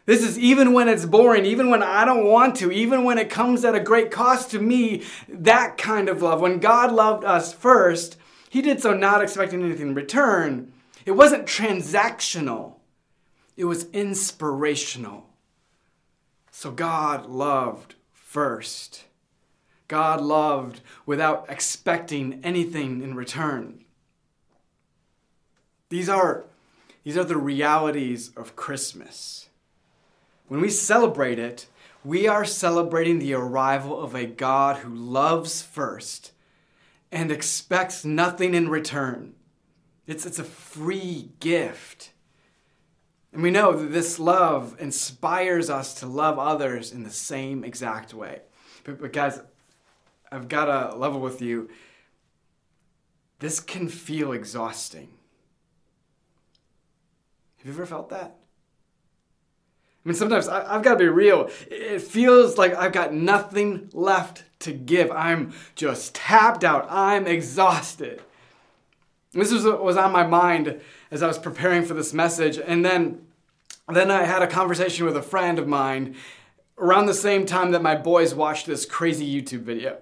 This 0.08 0.24
is 0.24 0.40
even 0.40 0.72
when 0.72 0.88
it's 0.88 1.06
boring, 1.06 1.46
even 1.46 1.70
when 1.70 1.84
I 1.84 2.06
don't 2.06 2.26
want 2.26 2.56
to, 2.58 2.72
even 2.72 3.04
when 3.04 3.18
it 3.18 3.30
comes 3.30 3.66
at 3.66 3.76
a 3.76 3.80
great 3.82 4.10
cost 4.10 4.50
to 4.52 4.60
me, 4.60 5.04
that 5.28 5.78
kind 5.78 6.08
of 6.08 6.22
love. 6.22 6.40
When 6.40 6.60
God 6.60 6.94
loved 6.94 7.26
us 7.26 7.54
first, 7.54 8.16
He 8.50 8.62
did 8.62 8.82
so 8.82 8.94
not 8.94 9.22
expecting 9.22 9.62
anything 9.62 9.90
in 9.90 9.96
return. 9.96 10.72
It 11.06 11.12
wasn't 11.12 11.46
transactional, 11.46 12.76
it 13.58 13.66
was 13.66 13.90
inspirational. 13.92 15.28
So 16.52 16.72
God 16.72 17.26
loved 17.26 17.96
first. 18.14 19.04
God 19.90 20.22
loved 20.22 20.82
without 21.06 21.46
expecting 21.50 22.40
anything 22.44 23.02
in 23.02 23.14
return. 23.16 23.84
These 25.90 26.08
are, 26.08 26.46
these 27.04 27.18
are 27.18 27.24
the 27.24 27.38
realities 27.38 28.32
of 28.36 28.56
Christmas. 28.56 29.47
When 30.48 30.62
we 30.62 30.70
celebrate 30.70 31.40
it, 31.40 31.68
we 32.04 32.28
are 32.28 32.46
celebrating 32.46 33.20
the 33.20 33.34
arrival 33.34 34.00
of 34.00 34.16
a 34.16 34.26
God 34.26 34.78
who 34.78 34.94
loves 34.94 35.62
first 35.62 36.32
and 37.12 37.32
expects 37.32 38.06
nothing 38.06 38.54
in 38.54 38.70
return. 38.70 39.34
It's, 40.06 40.26
it's 40.26 40.40
a 40.40 40.44
free 40.44 41.32
gift. 41.40 42.12
And 43.34 43.44
we 43.44 43.52
know 43.52 43.74
that 43.74 43.92
this 43.92 44.20
love 44.20 44.78
inspires 44.80 45.70
us 45.70 45.94
to 45.96 46.08
love 46.08 46.40
others 46.40 46.94
in 46.94 47.04
the 47.04 47.10
same 47.10 47.64
exact 47.66 48.14
way. 48.14 48.42
But, 48.86 49.02
but 49.02 49.12
guys, 49.12 49.42
I've 50.32 50.48
got 50.48 50.66
to 50.66 50.96
level 50.96 51.20
with 51.20 51.42
you. 51.42 51.70
This 53.40 53.60
can 53.60 53.90
feel 53.90 54.32
exhausting. 54.32 55.10
Have 57.58 57.68
you 57.68 57.74
ever 57.74 57.86
felt 57.86 58.10
that? 58.10 58.38
I 60.08 60.10
mean, 60.10 60.16
sometimes 60.16 60.48
I, 60.48 60.76
have 60.76 60.84
got 60.84 60.94
to 60.94 61.00
be 61.00 61.10
real. 61.10 61.50
It 61.70 62.02
feels 62.02 62.58
like 62.58 62.74
I've 62.74 62.94
got 62.94 63.14
nothing 63.14 63.90
left 63.92 64.46
to 64.60 64.72
give. 64.72 65.12
I'm 65.12 65.54
just 65.76 66.16
tapped 66.16 66.64
out. 66.64 66.88
I'm 66.90 67.28
exhausted. 67.28 68.22
This 69.34 69.52
was 69.52 69.66
was 69.66 69.98
on 69.98 70.14
my 70.14 70.26
mind 70.26 70.80
as 71.12 71.22
I 71.22 71.28
was 71.28 71.38
preparing 71.38 71.84
for 71.84 71.94
this 71.94 72.14
message. 72.14 72.58
And 72.58 72.86
then, 72.86 73.28
then 73.90 74.10
I 74.10 74.24
had 74.24 74.42
a 74.42 74.48
conversation 74.48 75.06
with 75.06 75.18
a 75.18 75.22
friend 75.22 75.60
of 75.60 75.68
mine 75.68 76.16
around 76.78 77.08
the 77.08 77.14
same 77.14 77.46
time 77.46 77.72
that 77.72 77.82
my 77.82 77.96
boys 77.96 78.34
watched 78.34 78.66
this 78.66 78.86
crazy 78.86 79.30
YouTube 79.30 79.64
video. 79.64 79.98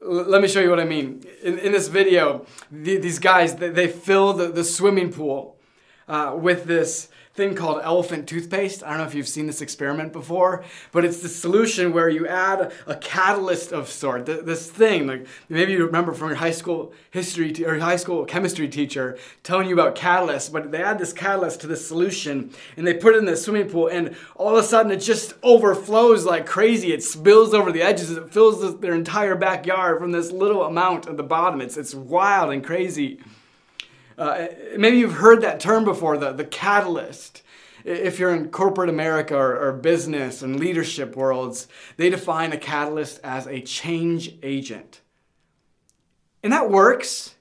Let 0.00 0.42
me 0.42 0.48
show 0.48 0.60
you 0.60 0.70
what 0.70 0.80
I 0.80 0.86
mean. 0.86 1.22
In, 1.44 1.60
in 1.60 1.70
this 1.70 1.86
video, 1.86 2.46
the, 2.72 2.96
these 2.96 3.20
guys, 3.20 3.54
they, 3.54 3.68
they 3.68 3.86
fill 3.86 4.32
the, 4.32 4.48
the 4.48 4.64
swimming 4.64 5.12
pool 5.12 5.56
uh, 6.08 6.34
with 6.36 6.64
this 6.64 7.10
thing 7.36 7.54
called 7.54 7.80
elephant 7.84 8.26
toothpaste. 8.26 8.82
I 8.82 8.88
don't 8.90 8.98
know 8.98 9.04
if 9.04 9.14
you've 9.14 9.28
seen 9.28 9.46
this 9.46 9.60
experiment 9.60 10.12
before, 10.12 10.64
but 10.90 11.04
it's 11.04 11.20
the 11.20 11.28
solution 11.28 11.92
where 11.92 12.08
you 12.08 12.26
add 12.26 12.72
a 12.86 12.96
catalyst 12.96 13.72
of 13.72 13.88
sort. 13.90 14.24
Th- 14.26 14.40
This 14.40 14.70
thing, 14.70 15.06
like 15.06 15.26
maybe 15.50 15.72
you 15.72 15.84
remember 15.84 16.12
from 16.14 16.28
your 16.28 16.36
high 16.38 16.50
school 16.50 16.92
history 17.10 17.52
te- 17.52 17.66
or 17.66 17.78
high 17.78 17.96
school 17.96 18.24
chemistry 18.24 18.68
teacher 18.68 19.18
telling 19.42 19.68
you 19.68 19.74
about 19.74 19.94
catalyst, 19.94 20.50
but 20.52 20.72
they 20.72 20.82
add 20.82 20.98
this 20.98 21.12
catalyst 21.12 21.60
to 21.60 21.66
this 21.66 21.86
solution 21.86 22.50
and 22.76 22.86
they 22.86 22.94
put 22.94 23.14
it 23.14 23.18
in 23.18 23.26
the 23.26 23.36
swimming 23.36 23.68
pool, 23.68 23.88
and 23.88 24.16
all 24.36 24.56
of 24.56 24.64
a 24.64 24.66
sudden 24.66 24.90
it 24.90 25.00
just 25.00 25.34
overflows 25.42 26.24
like 26.24 26.46
crazy. 26.46 26.92
It 26.92 27.02
spills 27.02 27.52
over 27.52 27.70
the 27.70 27.82
edges. 27.82 28.10
It 28.10 28.32
fills 28.32 28.62
the- 28.62 28.72
their 28.78 28.94
entire 28.94 29.34
backyard 29.36 29.98
from 29.98 30.12
this 30.12 30.32
little 30.32 30.64
amount 30.64 31.06
at 31.06 31.16
the 31.18 31.22
bottom. 31.22 31.60
It's 31.60 31.76
it's 31.76 31.94
wild 31.94 32.50
and 32.52 32.64
crazy. 32.64 33.20
Uh, 34.18 34.46
maybe 34.76 34.98
you've 34.98 35.12
heard 35.12 35.42
that 35.42 35.60
term 35.60 35.84
before, 35.84 36.16
the, 36.16 36.32
the 36.32 36.44
catalyst. 36.44 37.42
If 37.84 38.18
you're 38.18 38.34
in 38.34 38.48
corporate 38.48 38.88
America 38.88 39.36
or, 39.36 39.56
or 39.56 39.72
business 39.72 40.42
and 40.42 40.58
leadership 40.58 41.14
worlds, 41.14 41.68
they 41.96 42.10
define 42.10 42.52
a 42.52 42.58
catalyst 42.58 43.20
as 43.22 43.46
a 43.46 43.60
change 43.60 44.36
agent. 44.42 45.02
And 46.42 46.52
that 46.52 46.70
works. 46.70 47.34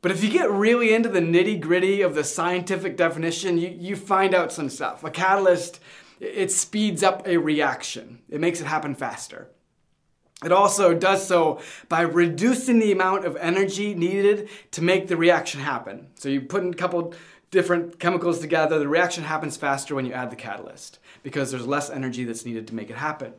But 0.00 0.12
if 0.12 0.22
you 0.22 0.30
get 0.30 0.50
really 0.50 0.94
into 0.94 1.08
the 1.08 1.20
nitty 1.20 1.60
gritty 1.60 2.02
of 2.02 2.14
the 2.14 2.24
scientific 2.24 2.96
definition, 2.96 3.58
you, 3.58 3.68
you 3.68 3.96
find 3.96 4.34
out 4.34 4.52
some 4.52 4.70
stuff. 4.70 5.02
A 5.02 5.10
catalyst, 5.10 5.80
it 6.20 6.52
speeds 6.52 7.02
up 7.02 7.26
a 7.26 7.36
reaction, 7.36 8.20
it 8.28 8.40
makes 8.40 8.60
it 8.60 8.66
happen 8.66 8.94
faster. 8.94 9.48
It 10.44 10.52
also 10.52 10.94
does 10.94 11.26
so 11.26 11.60
by 11.88 12.02
reducing 12.02 12.78
the 12.78 12.92
amount 12.92 13.24
of 13.24 13.36
energy 13.36 13.94
needed 13.94 14.48
to 14.72 14.82
make 14.82 15.08
the 15.08 15.16
reaction 15.16 15.60
happen. 15.60 16.08
So 16.14 16.28
you 16.28 16.40
put 16.40 16.64
a 16.64 16.72
couple 16.74 17.14
different 17.50 17.98
chemicals 17.98 18.38
together, 18.38 18.78
the 18.78 18.88
reaction 18.88 19.24
happens 19.24 19.56
faster 19.56 19.94
when 19.94 20.06
you 20.06 20.12
add 20.12 20.30
the 20.30 20.36
catalyst 20.36 20.98
because 21.22 21.50
there's 21.50 21.66
less 21.66 21.90
energy 21.90 22.24
that's 22.24 22.44
needed 22.44 22.68
to 22.68 22.74
make 22.74 22.90
it 22.90 22.96
happen. 22.96 23.32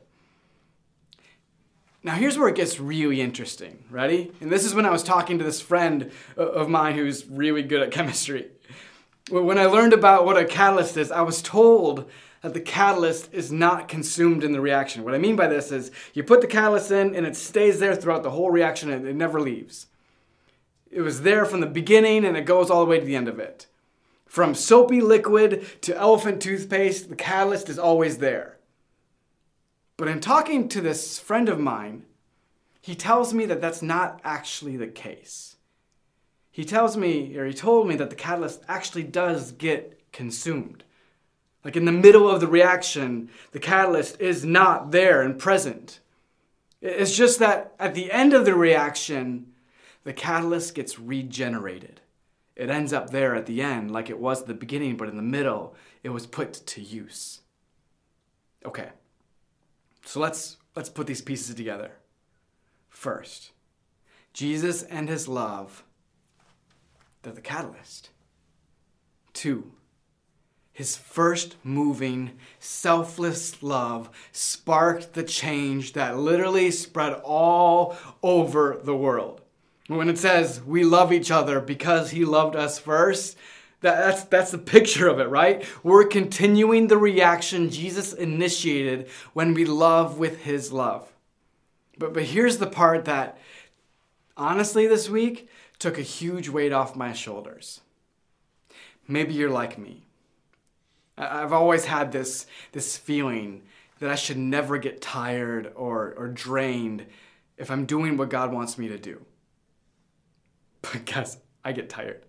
Now, 2.01 2.13
here's 2.15 2.37
where 2.37 2.47
it 2.47 2.55
gets 2.55 2.79
really 2.79 3.19
interesting. 3.21 3.83
Ready? 3.89 4.31
And 4.39 4.51
this 4.51 4.65
is 4.65 4.73
when 4.73 4.85
I 4.85 4.89
was 4.89 5.03
talking 5.03 5.37
to 5.37 5.43
this 5.43 5.59
friend 5.59 6.11
of 6.37 6.69
mine 6.69 6.95
who's 6.95 7.25
really 7.25 7.61
good 7.61 7.81
at 7.81 7.91
chemistry. 7.91 8.47
When 9.29 9.57
I 9.57 9.65
learned 9.65 9.93
about 9.93 10.25
what 10.25 10.37
a 10.37 10.45
catalyst 10.45 10.97
is, 10.97 11.11
I 11.11 11.21
was 11.21 11.41
told 11.41 12.09
that 12.41 12.53
the 12.53 12.61
catalyst 12.61 13.33
is 13.33 13.51
not 13.51 13.87
consumed 13.87 14.43
in 14.43 14.51
the 14.51 14.61
reaction. 14.61 15.03
What 15.03 15.13
I 15.13 15.17
mean 15.17 15.35
by 15.35 15.47
this 15.47 15.71
is 15.71 15.91
you 16.13 16.23
put 16.23 16.41
the 16.41 16.47
catalyst 16.47 16.91
in 16.91 17.15
and 17.15 17.25
it 17.25 17.35
stays 17.35 17.79
there 17.79 17.95
throughout 17.95 18.23
the 18.23 18.31
whole 18.31 18.51
reaction 18.51 18.89
and 18.89 19.07
it 19.07 19.15
never 19.15 19.41
leaves. 19.41 19.87
It 20.89 21.01
was 21.01 21.21
there 21.21 21.45
from 21.45 21.59
the 21.59 21.67
beginning 21.67 22.25
and 22.25 22.37
it 22.37 22.45
goes 22.45 22.69
all 22.69 22.83
the 22.83 22.89
way 22.89 22.99
to 22.99 23.05
the 23.05 23.15
end 23.15 23.27
of 23.27 23.39
it. 23.39 23.67
From 24.25 24.55
soapy 24.55 25.01
liquid 25.01 25.65
to 25.81 25.97
elephant 25.97 26.41
toothpaste, 26.41 27.09
the 27.09 27.15
catalyst 27.15 27.67
is 27.67 27.79
always 27.79 28.19
there. 28.19 28.57
But 29.97 30.07
in 30.07 30.21
talking 30.21 30.69
to 30.69 30.81
this 30.81 31.19
friend 31.19 31.49
of 31.49 31.59
mine, 31.59 32.05
he 32.79 32.95
tells 32.95 33.33
me 33.33 33.45
that 33.47 33.59
that's 33.59 33.81
not 33.81 34.21
actually 34.23 34.77
the 34.77 34.87
case. 34.87 35.57
He 36.51 36.63
tells 36.63 36.95
me, 36.95 37.35
or 37.37 37.45
he 37.45 37.53
told 37.53 37.87
me, 37.87 37.95
that 37.97 38.09
the 38.09 38.15
catalyst 38.15 38.61
actually 38.67 39.03
does 39.03 39.51
get 39.51 40.11
consumed. 40.11 40.83
Like 41.63 41.75
in 41.75 41.85
the 41.85 41.91
middle 41.91 42.29
of 42.29 42.39
the 42.39 42.47
reaction, 42.47 43.29
the 43.51 43.59
catalyst 43.59 44.19
is 44.21 44.45
not 44.45 44.91
there 44.91 45.21
and 45.21 45.37
present. 45.37 45.99
It's 46.81 47.15
just 47.15 47.39
that 47.39 47.73
at 47.79 47.93
the 47.93 48.11
end 48.11 48.33
of 48.33 48.45
the 48.45 48.55
reaction, 48.55 49.53
the 50.03 50.13
catalyst 50.13 50.75
gets 50.75 50.97
regenerated. 50.97 52.01
It 52.55 52.69
ends 52.69 52.93
up 52.93 53.09
there 53.09 53.35
at 53.35 53.45
the 53.45 53.61
end, 53.61 53.91
like 53.91 54.09
it 54.09 54.19
was 54.19 54.41
at 54.41 54.47
the 54.47 54.53
beginning, 54.53 54.97
but 54.97 55.09
in 55.09 55.17
the 55.17 55.21
middle, 55.21 55.75
it 56.03 56.09
was 56.09 56.25
put 56.27 56.53
to 56.53 56.81
use. 56.81 57.41
Okay, 58.65 58.89
so 60.05 60.19
let's, 60.19 60.57
let's 60.75 60.89
put 60.89 61.07
these 61.07 61.21
pieces 61.21 61.55
together. 61.55 61.91
First, 62.89 63.51
Jesus 64.33 64.83
and 64.83 65.07
his 65.07 65.27
love, 65.27 65.83
they're 67.21 67.33
the 67.33 67.41
catalyst. 67.41 68.09
Two, 69.33 69.71
his 70.79 70.95
first 70.95 71.57
moving, 71.61 72.31
selfless 72.61 73.61
love 73.61 74.09
sparked 74.31 75.11
the 75.11 75.23
change 75.23 75.91
that 75.91 76.17
literally 76.17 76.71
spread 76.71 77.11
all 77.25 77.97
over 78.23 78.79
the 78.81 78.95
world. 78.95 79.41
When 79.87 80.07
it 80.07 80.17
says 80.17 80.63
we 80.63 80.85
love 80.85 81.11
each 81.11 81.31
other 81.31 81.59
because 81.59 82.11
he 82.11 82.23
loved 82.23 82.55
us 82.55 82.79
first, 82.79 83.35
that, 83.81 83.97
that's, 83.97 84.23
that's 84.23 84.51
the 84.51 84.57
picture 84.57 85.09
of 85.09 85.19
it, 85.19 85.27
right? 85.27 85.65
We're 85.83 86.05
continuing 86.05 86.87
the 86.87 86.97
reaction 86.97 87.71
Jesus 87.71 88.13
initiated 88.13 89.09
when 89.33 89.53
we 89.53 89.65
love 89.65 90.17
with 90.17 90.43
his 90.43 90.71
love. 90.71 91.11
But, 91.97 92.13
but 92.13 92.23
here's 92.23 92.57
the 92.57 92.67
part 92.67 93.03
that, 93.03 93.37
honestly, 94.37 94.87
this 94.87 95.09
week 95.09 95.49
took 95.77 95.97
a 95.97 96.03
huge 96.03 96.47
weight 96.47 96.71
off 96.71 96.95
my 96.95 97.11
shoulders. 97.11 97.81
Maybe 99.09 99.33
you're 99.33 99.49
like 99.49 99.77
me. 99.77 100.05
I've 101.19 101.53
always 101.53 101.85
had 101.85 102.11
this, 102.11 102.47
this 102.71 102.97
feeling 102.97 103.63
that 103.99 104.09
I 104.09 104.15
should 104.15 104.37
never 104.37 104.77
get 104.77 105.01
tired 105.01 105.71
or, 105.75 106.13
or 106.17 106.29
drained 106.29 107.05
if 107.57 107.69
I'm 107.69 107.85
doing 107.85 108.15
what 108.15 108.29
God 108.29 108.53
wants 108.53 108.77
me 108.77 108.87
to 108.87 108.97
do. 108.97 109.25
But 110.81 111.05
guys, 111.05 111.37
I 111.63 111.73
get 111.73 111.89
tired. 111.89 112.23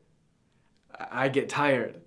I 0.92 1.26
I 1.26 1.29
get 1.29 1.48
tired. 1.48 2.00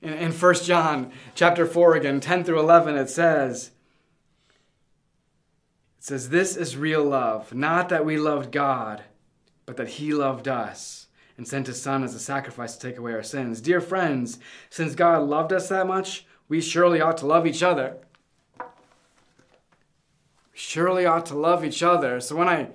In, 0.00 0.14
in 0.14 0.32
1 0.32 0.54
John 0.54 1.12
chapter 1.34 1.66
4 1.66 1.96
again, 1.96 2.18
10 2.18 2.44
through 2.44 2.60
11, 2.60 2.96
it 2.96 3.10
says, 3.10 3.70
it 5.98 6.04
says, 6.04 6.30
This 6.30 6.56
is 6.56 6.76
real 6.76 7.04
love, 7.04 7.54
not 7.54 7.90
that 7.90 8.06
we 8.06 8.16
loved 8.16 8.50
God, 8.50 9.02
but 9.66 9.76
that 9.76 9.88
He 9.88 10.14
loved 10.14 10.48
us 10.48 11.08
and 11.42 11.48
sent 11.48 11.66
His 11.66 11.82
Son 11.82 12.04
as 12.04 12.14
a 12.14 12.20
sacrifice 12.20 12.76
to 12.76 12.88
take 12.88 12.98
away 12.98 13.14
our 13.14 13.22
sins. 13.24 13.60
Dear 13.60 13.80
friends, 13.80 14.38
since 14.70 14.94
God 14.94 15.24
loved 15.24 15.52
us 15.52 15.68
that 15.70 15.88
much, 15.88 16.24
we 16.48 16.60
surely 16.60 17.00
ought 17.00 17.16
to 17.16 17.26
love 17.26 17.48
each 17.48 17.64
other. 17.64 17.96
We 18.60 18.64
surely 20.52 21.04
ought 21.04 21.26
to 21.26 21.34
love 21.36 21.64
each 21.64 21.82
other. 21.82 22.20
So 22.20 22.36
when 22.36 22.48
I 22.48 22.68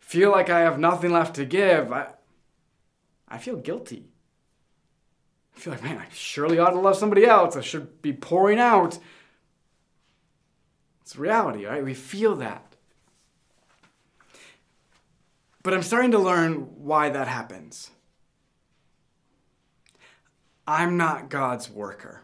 feel 0.00 0.32
like 0.32 0.50
I 0.50 0.58
have 0.58 0.80
nothing 0.80 1.12
left 1.12 1.36
to 1.36 1.44
give, 1.44 1.92
I, 1.92 2.08
I 3.28 3.38
feel 3.38 3.54
guilty. 3.54 4.08
I 5.56 5.60
feel 5.60 5.72
like, 5.74 5.84
man, 5.84 5.98
I 5.98 6.06
surely 6.12 6.58
ought 6.58 6.70
to 6.70 6.80
love 6.80 6.96
somebody 6.96 7.24
else. 7.24 7.54
I 7.54 7.60
should 7.60 8.02
be 8.02 8.12
pouring 8.12 8.58
out. 8.58 8.98
It's 11.02 11.14
reality, 11.14 11.66
right? 11.66 11.84
We 11.84 11.94
feel 11.94 12.34
that. 12.36 12.74
But 15.62 15.72
I'm 15.72 15.84
starting 15.84 16.10
to 16.10 16.18
learn 16.18 16.54
why 16.82 17.10
that 17.10 17.28
happens. 17.28 17.92
I'm 20.68 20.98
not 20.98 21.30
God's 21.30 21.70
worker. 21.70 22.20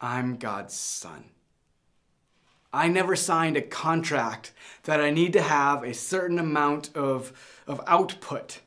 I'm 0.00 0.38
God's 0.38 0.74
son. 0.74 1.26
I 2.72 2.88
never 2.88 3.14
signed 3.14 3.56
a 3.56 3.62
contract 3.62 4.52
that 4.84 5.00
I 5.00 5.10
need 5.10 5.32
to 5.34 5.40
have 5.40 5.84
a 5.84 5.94
certain 5.94 6.40
amount 6.40 6.90
of, 6.96 7.62
of 7.68 7.80
output. 7.86 8.58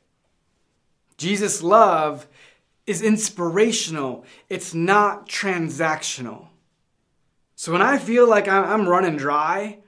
Jesus' 1.18 1.62
love 1.62 2.26
is 2.86 3.02
inspirational, 3.02 4.24
it's 4.48 4.72
not 4.72 5.28
transactional. 5.28 6.46
So 7.56 7.72
when 7.72 7.82
I 7.82 7.98
feel 7.98 8.26
like 8.26 8.48
I'm 8.48 8.88
running 8.88 9.18
dry, 9.18 9.80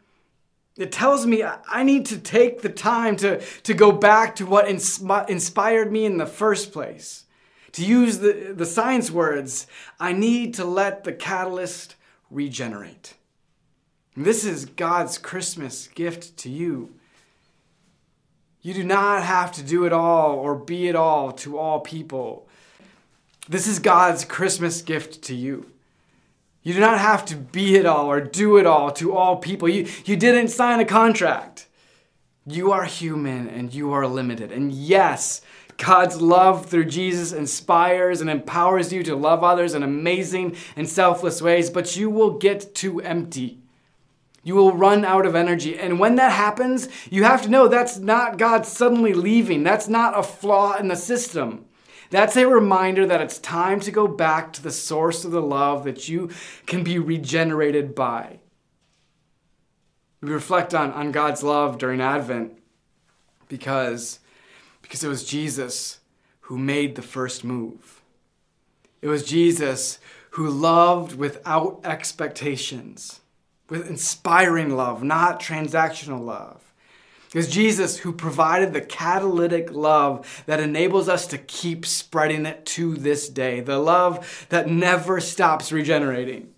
it 0.76 0.92
tells 0.92 1.24
me 1.24 1.42
I 1.42 1.82
need 1.84 2.04
to 2.06 2.18
take 2.18 2.60
the 2.60 2.68
time 2.68 3.16
to, 3.16 3.40
to 3.40 3.72
go 3.72 3.92
back 3.92 4.36
to 4.36 4.46
what 4.46 4.66
inspi- 4.66 5.28
inspired 5.30 5.90
me 5.90 6.04
in 6.04 6.18
the 6.18 6.26
first 6.26 6.70
place. 6.70 7.25
To 7.76 7.84
use 7.84 8.20
the, 8.20 8.54
the 8.56 8.64
science 8.64 9.10
words, 9.10 9.66
I 10.00 10.14
need 10.14 10.54
to 10.54 10.64
let 10.64 11.04
the 11.04 11.12
catalyst 11.12 11.94
regenerate. 12.30 13.12
This 14.16 14.46
is 14.46 14.64
God's 14.64 15.18
Christmas 15.18 15.86
gift 15.88 16.38
to 16.38 16.48
you. 16.48 16.94
You 18.62 18.72
do 18.72 18.82
not 18.82 19.22
have 19.24 19.52
to 19.52 19.62
do 19.62 19.84
it 19.84 19.92
all 19.92 20.36
or 20.36 20.54
be 20.54 20.88
it 20.88 20.96
all 20.96 21.32
to 21.32 21.58
all 21.58 21.80
people. 21.80 22.48
This 23.46 23.66
is 23.66 23.78
God's 23.78 24.24
Christmas 24.24 24.80
gift 24.80 25.20
to 25.24 25.34
you. 25.34 25.70
You 26.62 26.72
do 26.72 26.80
not 26.80 26.98
have 26.98 27.26
to 27.26 27.36
be 27.36 27.76
it 27.76 27.84
all 27.84 28.06
or 28.06 28.22
do 28.22 28.56
it 28.56 28.64
all 28.64 28.90
to 28.92 29.14
all 29.14 29.36
people. 29.36 29.68
You, 29.68 29.86
you 30.06 30.16
didn't 30.16 30.48
sign 30.48 30.80
a 30.80 30.86
contract. 30.86 31.66
You 32.46 32.72
are 32.72 32.86
human 32.86 33.48
and 33.50 33.74
you 33.74 33.92
are 33.92 34.06
limited. 34.06 34.50
And 34.50 34.72
yes, 34.72 35.42
God's 35.78 36.20
love 36.20 36.66
through 36.66 36.86
Jesus 36.86 37.32
inspires 37.32 38.20
and 38.20 38.30
empowers 38.30 38.92
you 38.92 39.02
to 39.02 39.14
love 39.14 39.44
others 39.44 39.74
in 39.74 39.82
amazing 39.82 40.56
and 40.74 40.88
selfless 40.88 41.42
ways, 41.42 41.70
but 41.70 41.96
you 41.96 42.08
will 42.08 42.38
get 42.38 42.74
too 42.74 43.00
empty. 43.00 43.60
You 44.42 44.54
will 44.54 44.72
run 44.72 45.04
out 45.04 45.26
of 45.26 45.34
energy. 45.34 45.78
And 45.78 45.98
when 45.98 46.14
that 46.16 46.32
happens, 46.32 46.88
you 47.10 47.24
have 47.24 47.42
to 47.42 47.48
know 47.48 47.66
that's 47.66 47.98
not 47.98 48.38
God 48.38 48.64
suddenly 48.64 49.12
leaving. 49.12 49.64
That's 49.64 49.88
not 49.88 50.18
a 50.18 50.22
flaw 50.22 50.76
in 50.76 50.88
the 50.88 50.96
system. 50.96 51.64
That's 52.10 52.36
a 52.36 52.46
reminder 52.46 53.06
that 53.06 53.20
it's 53.20 53.38
time 53.38 53.80
to 53.80 53.90
go 53.90 54.06
back 54.06 54.52
to 54.52 54.62
the 54.62 54.70
source 54.70 55.24
of 55.24 55.32
the 55.32 55.42
love 55.42 55.84
that 55.84 56.08
you 56.08 56.30
can 56.64 56.84
be 56.84 56.98
regenerated 56.98 57.94
by. 57.94 58.38
We 60.20 60.30
reflect 60.30 60.74
on, 60.74 60.92
on 60.92 61.12
God's 61.12 61.42
love 61.42 61.78
during 61.78 62.00
Advent 62.00 62.56
because, 63.48 64.20
because 64.86 65.02
it 65.02 65.08
was 65.08 65.24
Jesus 65.24 65.98
who 66.42 66.56
made 66.56 66.94
the 66.94 67.02
first 67.02 67.42
move. 67.42 68.02
It 69.02 69.08
was 69.08 69.24
Jesus 69.24 69.98
who 70.30 70.48
loved 70.48 71.16
without 71.16 71.80
expectations, 71.82 73.20
with 73.68 73.88
inspiring 73.88 74.76
love, 74.76 75.02
not 75.02 75.40
transactional 75.40 76.24
love. 76.24 76.62
It 77.34 77.38
was 77.38 77.48
Jesus 77.48 77.98
who 77.98 78.12
provided 78.12 78.72
the 78.72 78.80
catalytic 78.80 79.72
love 79.72 80.44
that 80.46 80.60
enables 80.60 81.08
us 81.08 81.26
to 81.28 81.38
keep 81.38 81.84
spreading 81.84 82.46
it 82.46 82.64
to 82.66 82.94
this 82.94 83.28
day, 83.28 83.60
the 83.60 83.78
love 83.78 84.46
that 84.50 84.68
never 84.68 85.20
stops 85.20 85.72
regenerating. 85.72 86.52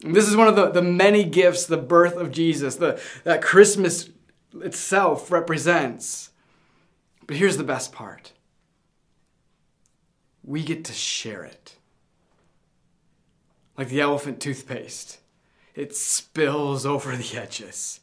This 0.00 0.26
is 0.26 0.36
one 0.36 0.48
of 0.48 0.56
the, 0.56 0.70
the 0.70 0.82
many 0.82 1.24
gifts 1.24 1.66
the 1.66 1.76
birth 1.76 2.16
of 2.16 2.32
Jesus, 2.32 2.76
the, 2.76 3.00
that 3.24 3.42
Christmas 3.42 4.08
itself 4.54 5.30
represents. 5.30 6.30
But 7.28 7.36
here's 7.36 7.58
the 7.58 7.62
best 7.62 7.92
part 7.92 8.32
we 10.42 10.64
get 10.64 10.82
to 10.86 10.94
share 10.94 11.44
it. 11.44 11.76
Like 13.76 13.90
the 13.90 14.00
elephant 14.00 14.40
toothpaste, 14.40 15.18
it 15.74 15.94
spills 15.94 16.84
over 16.84 17.14
the 17.14 17.38
edges. 17.38 18.00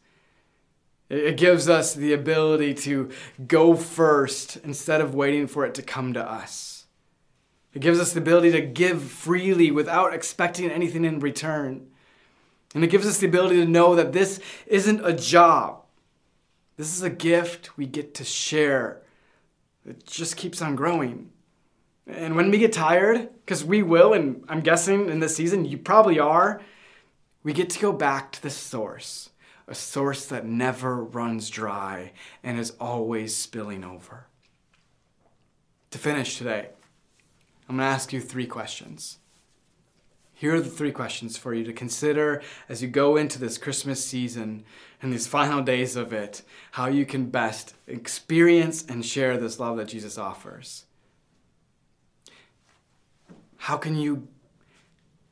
It 1.10 1.38
gives 1.38 1.68
us 1.68 1.94
the 1.94 2.14
ability 2.14 2.76
to 2.76 3.10
go 3.48 3.76
first 3.76 4.58
instead 4.58 5.02
of 5.02 5.16
waiting 5.16 5.48
for 5.48 5.66
it 5.66 5.74
to 5.76 5.82
come 5.82 6.14
to 6.14 6.24
us. 6.24 6.86
It 7.74 7.82
gives 7.82 8.00
us 8.00 8.14
the 8.14 8.22
ability 8.22 8.52
to 8.52 8.62
give 8.62 9.04
freely 9.04 9.72
without 9.72 10.14
expecting 10.14 10.70
anything 10.70 11.04
in 11.04 11.20
return. 11.20 11.88
And 12.76 12.84
it 12.84 12.92
gives 12.92 13.08
us 13.08 13.18
the 13.18 13.28
ability 13.28 13.58
to 13.58 13.66
know 13.66 13.96
that 13.96 14.14
this 14.14 14.40
isn't 14.68 15.06
a 15.06 15.14
job. 15.14 15.84
This 16.78 16.96
is 16.96 17.02
a 17.02 17.10
gift 17.10 17.76
we 17.76 17.88
get 17.88 18.14
to 18.16 18.24
share. 18.24 19.02
It 19.88 20.06
just 20.06 20.38
keeps 20.38 20.62
on 20.62 20.76
growing. 20.76 21.30
And 22.08 22.36
when 22.36 22.52
we 22.52 22.58
get 22.58 22.74
tired, 22.74 23.30
because 23.46 23.64
we 23.64 23.82
will, 23.84 24.14
and 24.14 24.44
I'm 24.48 24.62
guessing 24.62 25.10
in 25.10 25.20
this 25.20 25.36
season 25.36 25.66
you 25.66 25.78
probably 25.78 26.20
are, 26.20 26.62
we 27.44 27.54
get 27.54 27.70
to 27.72 27.80
go 27.80 27.92
back 27.92 28.32
to 28.34 28.42
the 28.42 28.50
source, 28.50 29.30
a 29.68 29.76
source 29.76 30.26
that 30.28 30.46
never 30.46 31.04
runs 31.04 31.50
dry 31.50 32.12
and 32.44 32.60
is 32.60 32.74
always 32.80 33.36
spilling 33.36 33.84
over. 33.84 34.28
To 35.92 35.98
finish 35.98 36.38
today, 36.38 36.70
I'm 37.70 37.78
to 37.78 37.84
ask 37.84 38.12
you 38.14 38.22
three 38.22 38.48
questions. 38.48 39.18
Here 40.38 40.54
are 40.54 40.60
the 40.60 40.70
three 40.70 40.92
questions 40.92 41.38
for 41.38 41.54
you 41.54 41.64
to 41.64 41.72
consider 41.72 42.42
as 42.68 42.82
you 42.82 42.90
go 42.90 43.16
into 43.16 43.40
this 43.40 43.58
Christmas 43.58 44.06
season 44.06 44.66
and 45.02 45.12
these 45.12 45.28
final 45.28 45.62
days 45.62 45.96
of 45.96 46.12
it, 46.12 46.42
how 46.72 46.88
you 46.88 47.06
can 47.06 47.30
best 47.30 47.74
experience 47.88 48.86
and 48.86 49.06
share 49.06 49.38
this 49.38 49.62
love 49.62 49.78
that 49.78 49.88
Jesus 49.88 50.18
offers. 50.18 50.84
How 53.58 53.78
can 53.78 53.96
you 53.98 54.28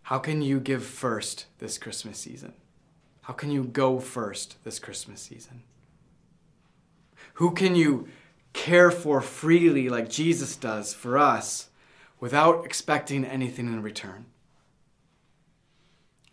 how 0.04 0.20
can 0.20 0.42
you 0.42 0.60
give 0.60 0.86
first 0.86 1.46
this 1.60 1.78
Christmas 1.78 2.18
season? 2.18 2.54
How 3.22 3.34
can 3.34 3.52
you 3.52 3.64
go 3.64 4.00
first 4.00 4.64
this 4.64 4.80
Christmas 4.80 5.22
season? 5.22 5.64
Who 7.36 7.52
can 7.52 7.76
you 7.76 8.08
care 8.54 8.92
for 8.92 9.22
freely 9.22 9.90
like 9.90 10.10
Jesus 10.10 10.56
does 10.56 10.94
for 10.94 11.18
us 11.18 11.70
without 12.20 12.66
expecting 12.66 13.26
anything 13.26 13.68
in 13.68 13.82
return? 13.82 14.26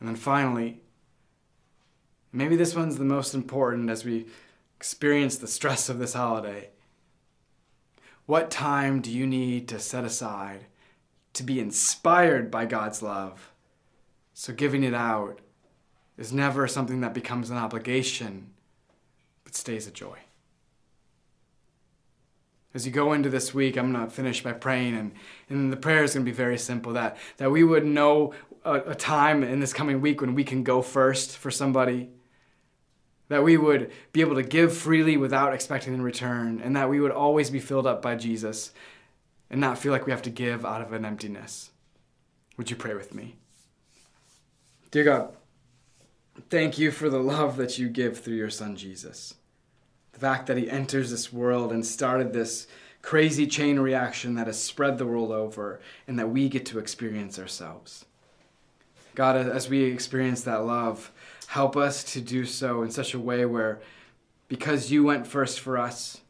And 0.01 0.09
then 0.09 0.17
finally, 0.17 0.81
maybe 2.33 2.57
this 2.57 2.75
one's 2.75 2.97
the 2.97 3.05
most 3.05 3.35
important 3.35 3.91
as 3.91 4.05
we 4.05 4.27
experience 4.77 5.37
the 5.37 5.47
stress 5.47 5.89
of 5.89 5.99
this 5.99 6.15
holiday. 6.15 6.71
What 8.25 8.51
time 8.51 9.03
do 9.03 9.11
you 9.11 9.27
need 9.27 9.69
to 9.69 9.79
set 9.79 10.05
aside 10.05 10.67
to 11.35 11.43
be 11.43 11.61
inspired 11.61 12.51
by 12.51 12.65
God's 12.65 13.03
love? 13.03 13.53
So 14.33 14.55
giving 14.55 14.85
it 14.85 14.95
out 14.95 15.41
is 16.17 16.33
never 16.33 16.67
something 16.67 17.01
that 17.01 17.13
becomes 17.13 17.51
an 17.51 17.59
obligation, 17.59 18.51
but 19.45 19.55
stays 19.55 19.87
a 19.87 19.91
joy. 19.91 20.17
As 22.73 22.87
you 22.87 22.93
go 22.93 23.13
into 23.13 23.29
this 23.29 23.53
week, 23.53 23.77
I'm 23.77 23.93
going 23.93 24.05
to 24.05 24.11
finish 24.11 24.43
by 24.43 24.53
praying, 24.53 24.97
and, 24.97 25.13
and 25.49 25.73
the 25.73 25.77
prayer 25.77 26.05
is 26.05 26.15
going 26.15 26.25
to 26.25 26.31
be 26.31 26.37
very 26.37 26.57
simple 26.57 26.93
that, 26.93 27.17
that 27.39 27.51
we 27.51 27.65
would 27.65 27.85
know 27.85 28.33
a, 28.65 28.75
a 28.91 28.95
time 28.95 29.43
in 29.43 29.61
this 29.61 29.73
coming 29.73 30.01
week 30.01 30.21
when 30.21 30.35
we 30.35 30.45
can 30.45 30.63
go 30.63 30.83
first 30.83 31.37
for 31.37 31.51
somebody, 31.51 32.11
that 33.29 33.45
we 33.45 33.57
would 33.57 33.91
be 34.13 34.21
able 34.21 34.35
to 34.35 34.43
give 34.43 34.77
freely 34.77 35.17
without 35.17 35.55
expecting 35.55 35.95
in 35.95 36.03
return, 36.03 36.61
and 36.61 36.75
that 36.77 36.91
we 36.91 37.01
would 37.01 37.13
always 37.13 37.51
be 37.51 37.61
filled 37.61 37.87
up 37.87 38.03
by 38.03 38.17
Jesus 38.17 38.73
and 39.49 39.61
not 39.61 39.79
feel 39.79 39.93
like 39.93 40.07
we 40.07 40.13
have 40.13 40.23
to 40.23 40.31
give 40.31 40.65
out 40.65 40.83
of 40.83 40.93
an 40.93 41.05
emptiness. 41.05 41.71
Would 42.57 42.71
you 42.71 42.77
pray 42.77 42.95
with 42.95 43.15
me? 43.15 43.37
Dear 44.91 45.05
God, 45.05 45.33
thank 46.49 46.79
you 46.79 46.91
for 46.91 47.09
the 47.09 47.21
love 47.21 47.57
that 47.57 47.79
you 47.79 47.89
give 47.89 48.19
through 48.19 48.35
your 48.35 48.51
Son 48.51 48.77
Jesus 48.77 49.35
the 50.13 50.19
fact 50.19 50.47
that 50.47 50.57
he 50.57 50.69
enters 50.69 51.11
this 51.11 51.33
world 51.33 51.73
and 51.73 51.85
started 51.85 52.33
this 52.33 52.67
crazy 53.03 53.47
chain 53.47 53.79
reaction 53.79 54.35
that 54.35 54.47
has 54.47 54.63
spread 54.63 54.99
the 54.99 55.07
world 55.07 55.31
over 55.31 55.81
and 56.07 56.19
that 56.19 56.31
we 56.31 56.49
get 56.49 56.67
to 56.67 56.79
experience 56.79 57.39
ourselves. 57.39 58.05
God, 59.15 59.37
as 59.37 59.69
we 59.69 59.85
experience 59.85 60.43
that 60.43 60.65
love, 60.65 61.11
help 61.47 61.77
us 61.77 62.05
to 62.13 62.21
do 62.21 62.45
so 62.45 62.83
in 62.83 62.91
such 62.91 63.15
a 63.15 63.19
way 63.19 63.45
where, 63.45 63.81
because 64.49 64.91
you 64.91 65.05
went 65.05 65.27
first 65.27 65.61
for 65.61 65.79
us, 65.79 66.21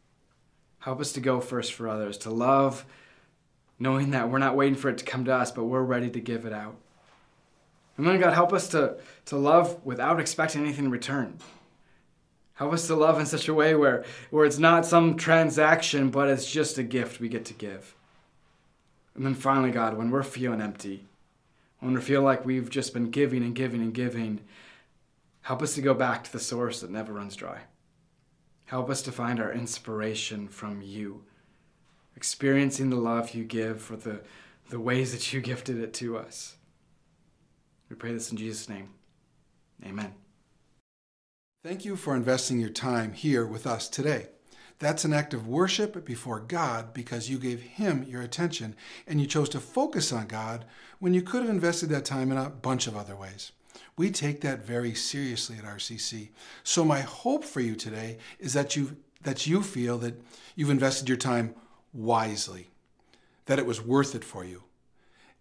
help 0.80 1.00
us 1.00 1.12
to 1.12 1.20
go 1.20 1.40
first 1.40 1.72
for 1.72 1.88
others, 1.88 2.16
to 2.18 2.30
love, 2.30 2.84
knowing 3.78 4.10
that 4.10 4.30
we're 4.30 4.38
not 4.38 4.56
waiting 4.56 4.74
for 4.74 4.88
it 4.88 4.98
to 4.98 5.04
come 5.04 5.24
to 5.24 5.34
us, 5.34 5.50
but 5.50 5.64
we're 5.64 5.82
ready 5.82 6.10
to 6.10 6.20
give 6.20 6.44
it 6.46 6.52
out. 6.52 6.76
And 7.96 8.06
then, 8.06 8.18
God, 8.18 8.32
help 8.32 8.52
us 8.52 8.68
to, 8.68 8.96
to 9.26 9.36
love 9.36 9.84
without 9.84 10.20
expecting 10.20 10.62
anything 10.62 10.86
in 10.86 10.90
return. 10.90 11.38
Help 12.54 12.72
us 12.72 12.86
to 12.86 12.94
love 12.94 13.18
in 13.18 13.26
such 13.26 13.48
a 13.48 13.54
way 13.54 13.74
where, 13.74 14.04
where 14.30 14.44
it's 14.44 14.58
not 14.58 14.86
some 14.86 15.16
transaction, 15.16 16.10
but 16.10 16.28
it's 16.28 16.50
just 16.50 16.78
a 16.78 16.82
gift 16.82 17.20
we 17.20 17.28
get 17.28 17.44
to 17.46 17.54
give. 17.54 17.94
And 19.14 19.24
then 19.24 19.34
finally, 19.34 19.70
God, 19.70 19.96
when 19.96 20.10
we're 20.10 20.22
feeling 20.22 20.60
empty, 20.60 21.04
when 21.80 21.94
we 21.94 22.00
feel 22.00 22.22
like 22.22 22.44
we've 22.44 22.70
just 22.70 22.94
been 22.94 23.10
giving 23.10 23.42
and 23.42 23.54
giving 23.54 23.80
and 23.80 23.92
giving, 23.92 24.40
help 25.42 25.62
us 25.62 25.74
to 25.74 25.82
go 25.82 25.94
back 25.94 26.24
to 26.24 26.32
the 26.32 26.38
source 26.40 26.80
that 26.80 26.90
never 26.90 27.12
runs 27.12 27.36
dry. 27.36 27.62
Help 28.66 28.88
us 28.88 29.02
to 29.02 29.12
find 29.12 29.40
our 29.40 29.52
inspiration 29.52 30.46
from 30.46 30.80
you, 30.80 31.24
experiencing 32.14 32.90
the 32.90 32.96
love 32.96 33.34
you 33.34 33.44
give 33.44 33.82
for 33.82 33.96
the, 33.96 34.20
the 34.68 34.78
ways 34.78 35.12
that 35.12 35.32
you 35.32 35.40
gifted 35.42 35.78
it 35.78 35.92
to 35.94 36.16
us. 36.16 36.56
We 37.88 37.96
pray 37.96 38.12
this 38.12 38.30
in 38.30 38.36
Jesus' 38.36 38.68
name. 38.68 38.90
Amen. 39.84 40.14
Thank 41.64 41.84
you 41.84 41.96
for 41.96 42.14
investing 42.14 42.60
your 42.60 42.70
time 42.70 43.12
here 43.12 43.44
with 43.44 43.66
us 43.66 43.88
today. 43.88 44.28
That's 44.80 45.04
an 45.04 45.12
act 45.12 45.34
of 45.34 45.46
worship 45.46 46.06
before 46.06 46.40
God 46.40 46.94
because 46.94 47.28
you 47.28 47.38
gave 47.38 47.60
Him 47.60 48.02
your 48.08 48.22
attention 48.22 48.74
and 49.06 49.20
you 49.20 49.26
chose 49.26 49.50
to 49.50 49.60
focus 49.60 50.10
on 50.10 50.26
God 50.26 50.64
when 50.98 51.12
you 51.12 51.20
could 51.20 51.42
have 51.42 51.50
invested 51.50 51.90
that 51.90 52.06
time 52.06 52.32
in 52.32 52.38
a 52.38 52.48
bunch 52.48 52.86
of 52.86 52.96
other 52.96 53.14
ways. 53.14 53.52
We 53.98 54.10
take 54.10 54.40
that 54.40 54.64
very 54.64 54.94
seriously 54.94 55.58
at 55.58 55.64
RCC. 55.64 56.30
So 56.64 56.82
my 56.82 57.00
hope 57.00 57.44
for 57.44 57.60
you 57.60 57.76
today 57.76 58.16
is 58.38 58.54
that 58.54 58.74
you 58.74 58.96
that 59.22 59.46
you 59.46 59.62
feel 59.62 59.98
that 59.98 60.18
you've 60.56 60.70
invested 60.70 61.06
your 61.06 61.18
time 61.18 61.54
wisely, 61.92 62.70
that 63.44 63.58
it 63.58 63.66
was 63.66 63.82
worth 63.82 64.14
it 64.14 64.24
for 64.24 64.46
you. 64.46 64.62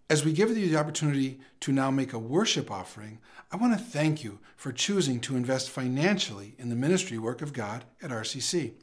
As 0.10 0.26
we 0.26 0.34
give 0.34 0.50
you 0.50 0.68
the 0.68 0.76
opportunity 0.76 1.40
to 1.62 1.72
now 1.72 1.90
make 1.90 2.12
a 2.12 2.20
worship 2.20 2.70
offering, 2.70 3.20
I 3.54 3.56
want 3.56 3.72
to 3.72 3.84
thank 3.84 4.22
you 4.22 4.40
for 4.58 4.74
choosing 4.74 5.22
to 5.22 5.38
invest 5.38 5.70
financially 5.70 6.56
in 6.58 6.68
the 6.68 6.76
ministry 6.76 7.18
work 7.18 7.42
of 7.42 7.54
God 7.54 7.86
at 8.02 8.10
RCC. 8.10 8.74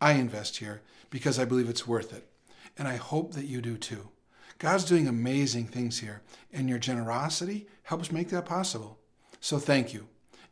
I 0.00 0.12
invest 0.12 0.58
here 0.58 0.82
because 1.10 1.38
I 1.38 1.44
believe 1.44 1.68
it's 1.68 1.86
worth 1.86 2.12
it, 2.12 2.28
and 2.76 2.86
I 2.86 2.96
hope 2.96 3.32
that 3.34 3.46
you 3.46 3.60
do 3.60 3.76
too. 3.76 4.10
God's 4.58 4.84
doing 4.84 5.06
amazing 5.06 5.66
things 5.66 5.98
here, 5.98 6.22
and 6.52 6.68
your 6.68 6.78
generosity 6.78 7.66
helps 7.84 8.10
make 8.10 8.30
that 8.30 8.46
possible. 8.46 8.98
So 9.40 9.58
thank 9.58 9.92
you, 9.92 10.08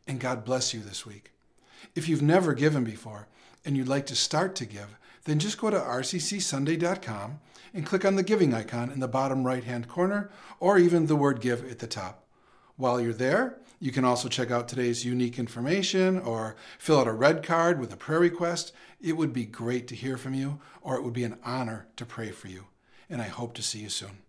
and 0.07 0.21
God 0.21 0.45
bless 0.45 0.75
you 0.75 0.81
this 0.81 1.07
week. 1.07 1.33
If 1.95 2.09
you've 2.09 2.23
never 2.23 2.55
given 2.55 2.85
before 2.85 3.29
and 3.65 3.77
you'd 3.77 3.89
like 3.89 4.07
to 4.07 4.17
start 4.17 4.55
to 4.57 4.67
give, 4.67 4.97
then 5.25 5.39
just 5.39 5.59
go 5.59 5.71
to 5.71 5.79
rccsunday.com 5.79 7.41
and 7.73 7.87
click 7.87 8.05
on 8.05 8.17
the 8.17 8.23
giving 8.23 8.53
icon 8.53 8.91
in 8.91 9.01
the 9.01 9.09
bottom 9.09 9.45
right 9.45 9.65
hand 9.65 9.89
corner 9.89 10.31
or 10.61 10.79
even 10.79 11.07
the 11.07 11.17
word 11.17 11.41
give 11.41 11.69
at 11.71 11.79
the 11.79 11.87
top. 11.87 12.24
While 12.77 13.01
you're 13.01 13.13
there, 13.13 13.59
you 13.79 13.93
can 13.93 14.05
also 14.05 14.29
check 14.29 14.51
out 14.51 14.67
today's 14.67 15.05
unique 15.05 15.39
information 15.39 16.19
or 16.19 16.57
fill 16.79 16.99
out 16.99 17.07
a 17.07 17.13
red 17.13 17.43
card 17.43 17.79
with 17.79 17.93
a 17.93 17.97
prayer 17.97 18.19
request. 18.19 18.73
It 19.01 19.17
would 19.17 19.33
be 19.33 19.45
great 19.45 19.87
to 19.89 19.95
hear 19.95 20.17
from 20.17 20.35
you, 20.35 20.61
or 20.83 20.97
it 20.97 21.05
would 21.05 21.13
be 21.13 21.25
an 21.25 21.39
honor 21.45 21.87
to 21.97 22.05
pray 22.05 22.31
for 22.31 22.49
you. 22.49 22.67
and 23.11 23.21
I 23.21 23.29
hope 23.29 23.55
to 23.55 23.63
see 23.63 23.81
you 23.81 23.91
soon. 23.91 24.24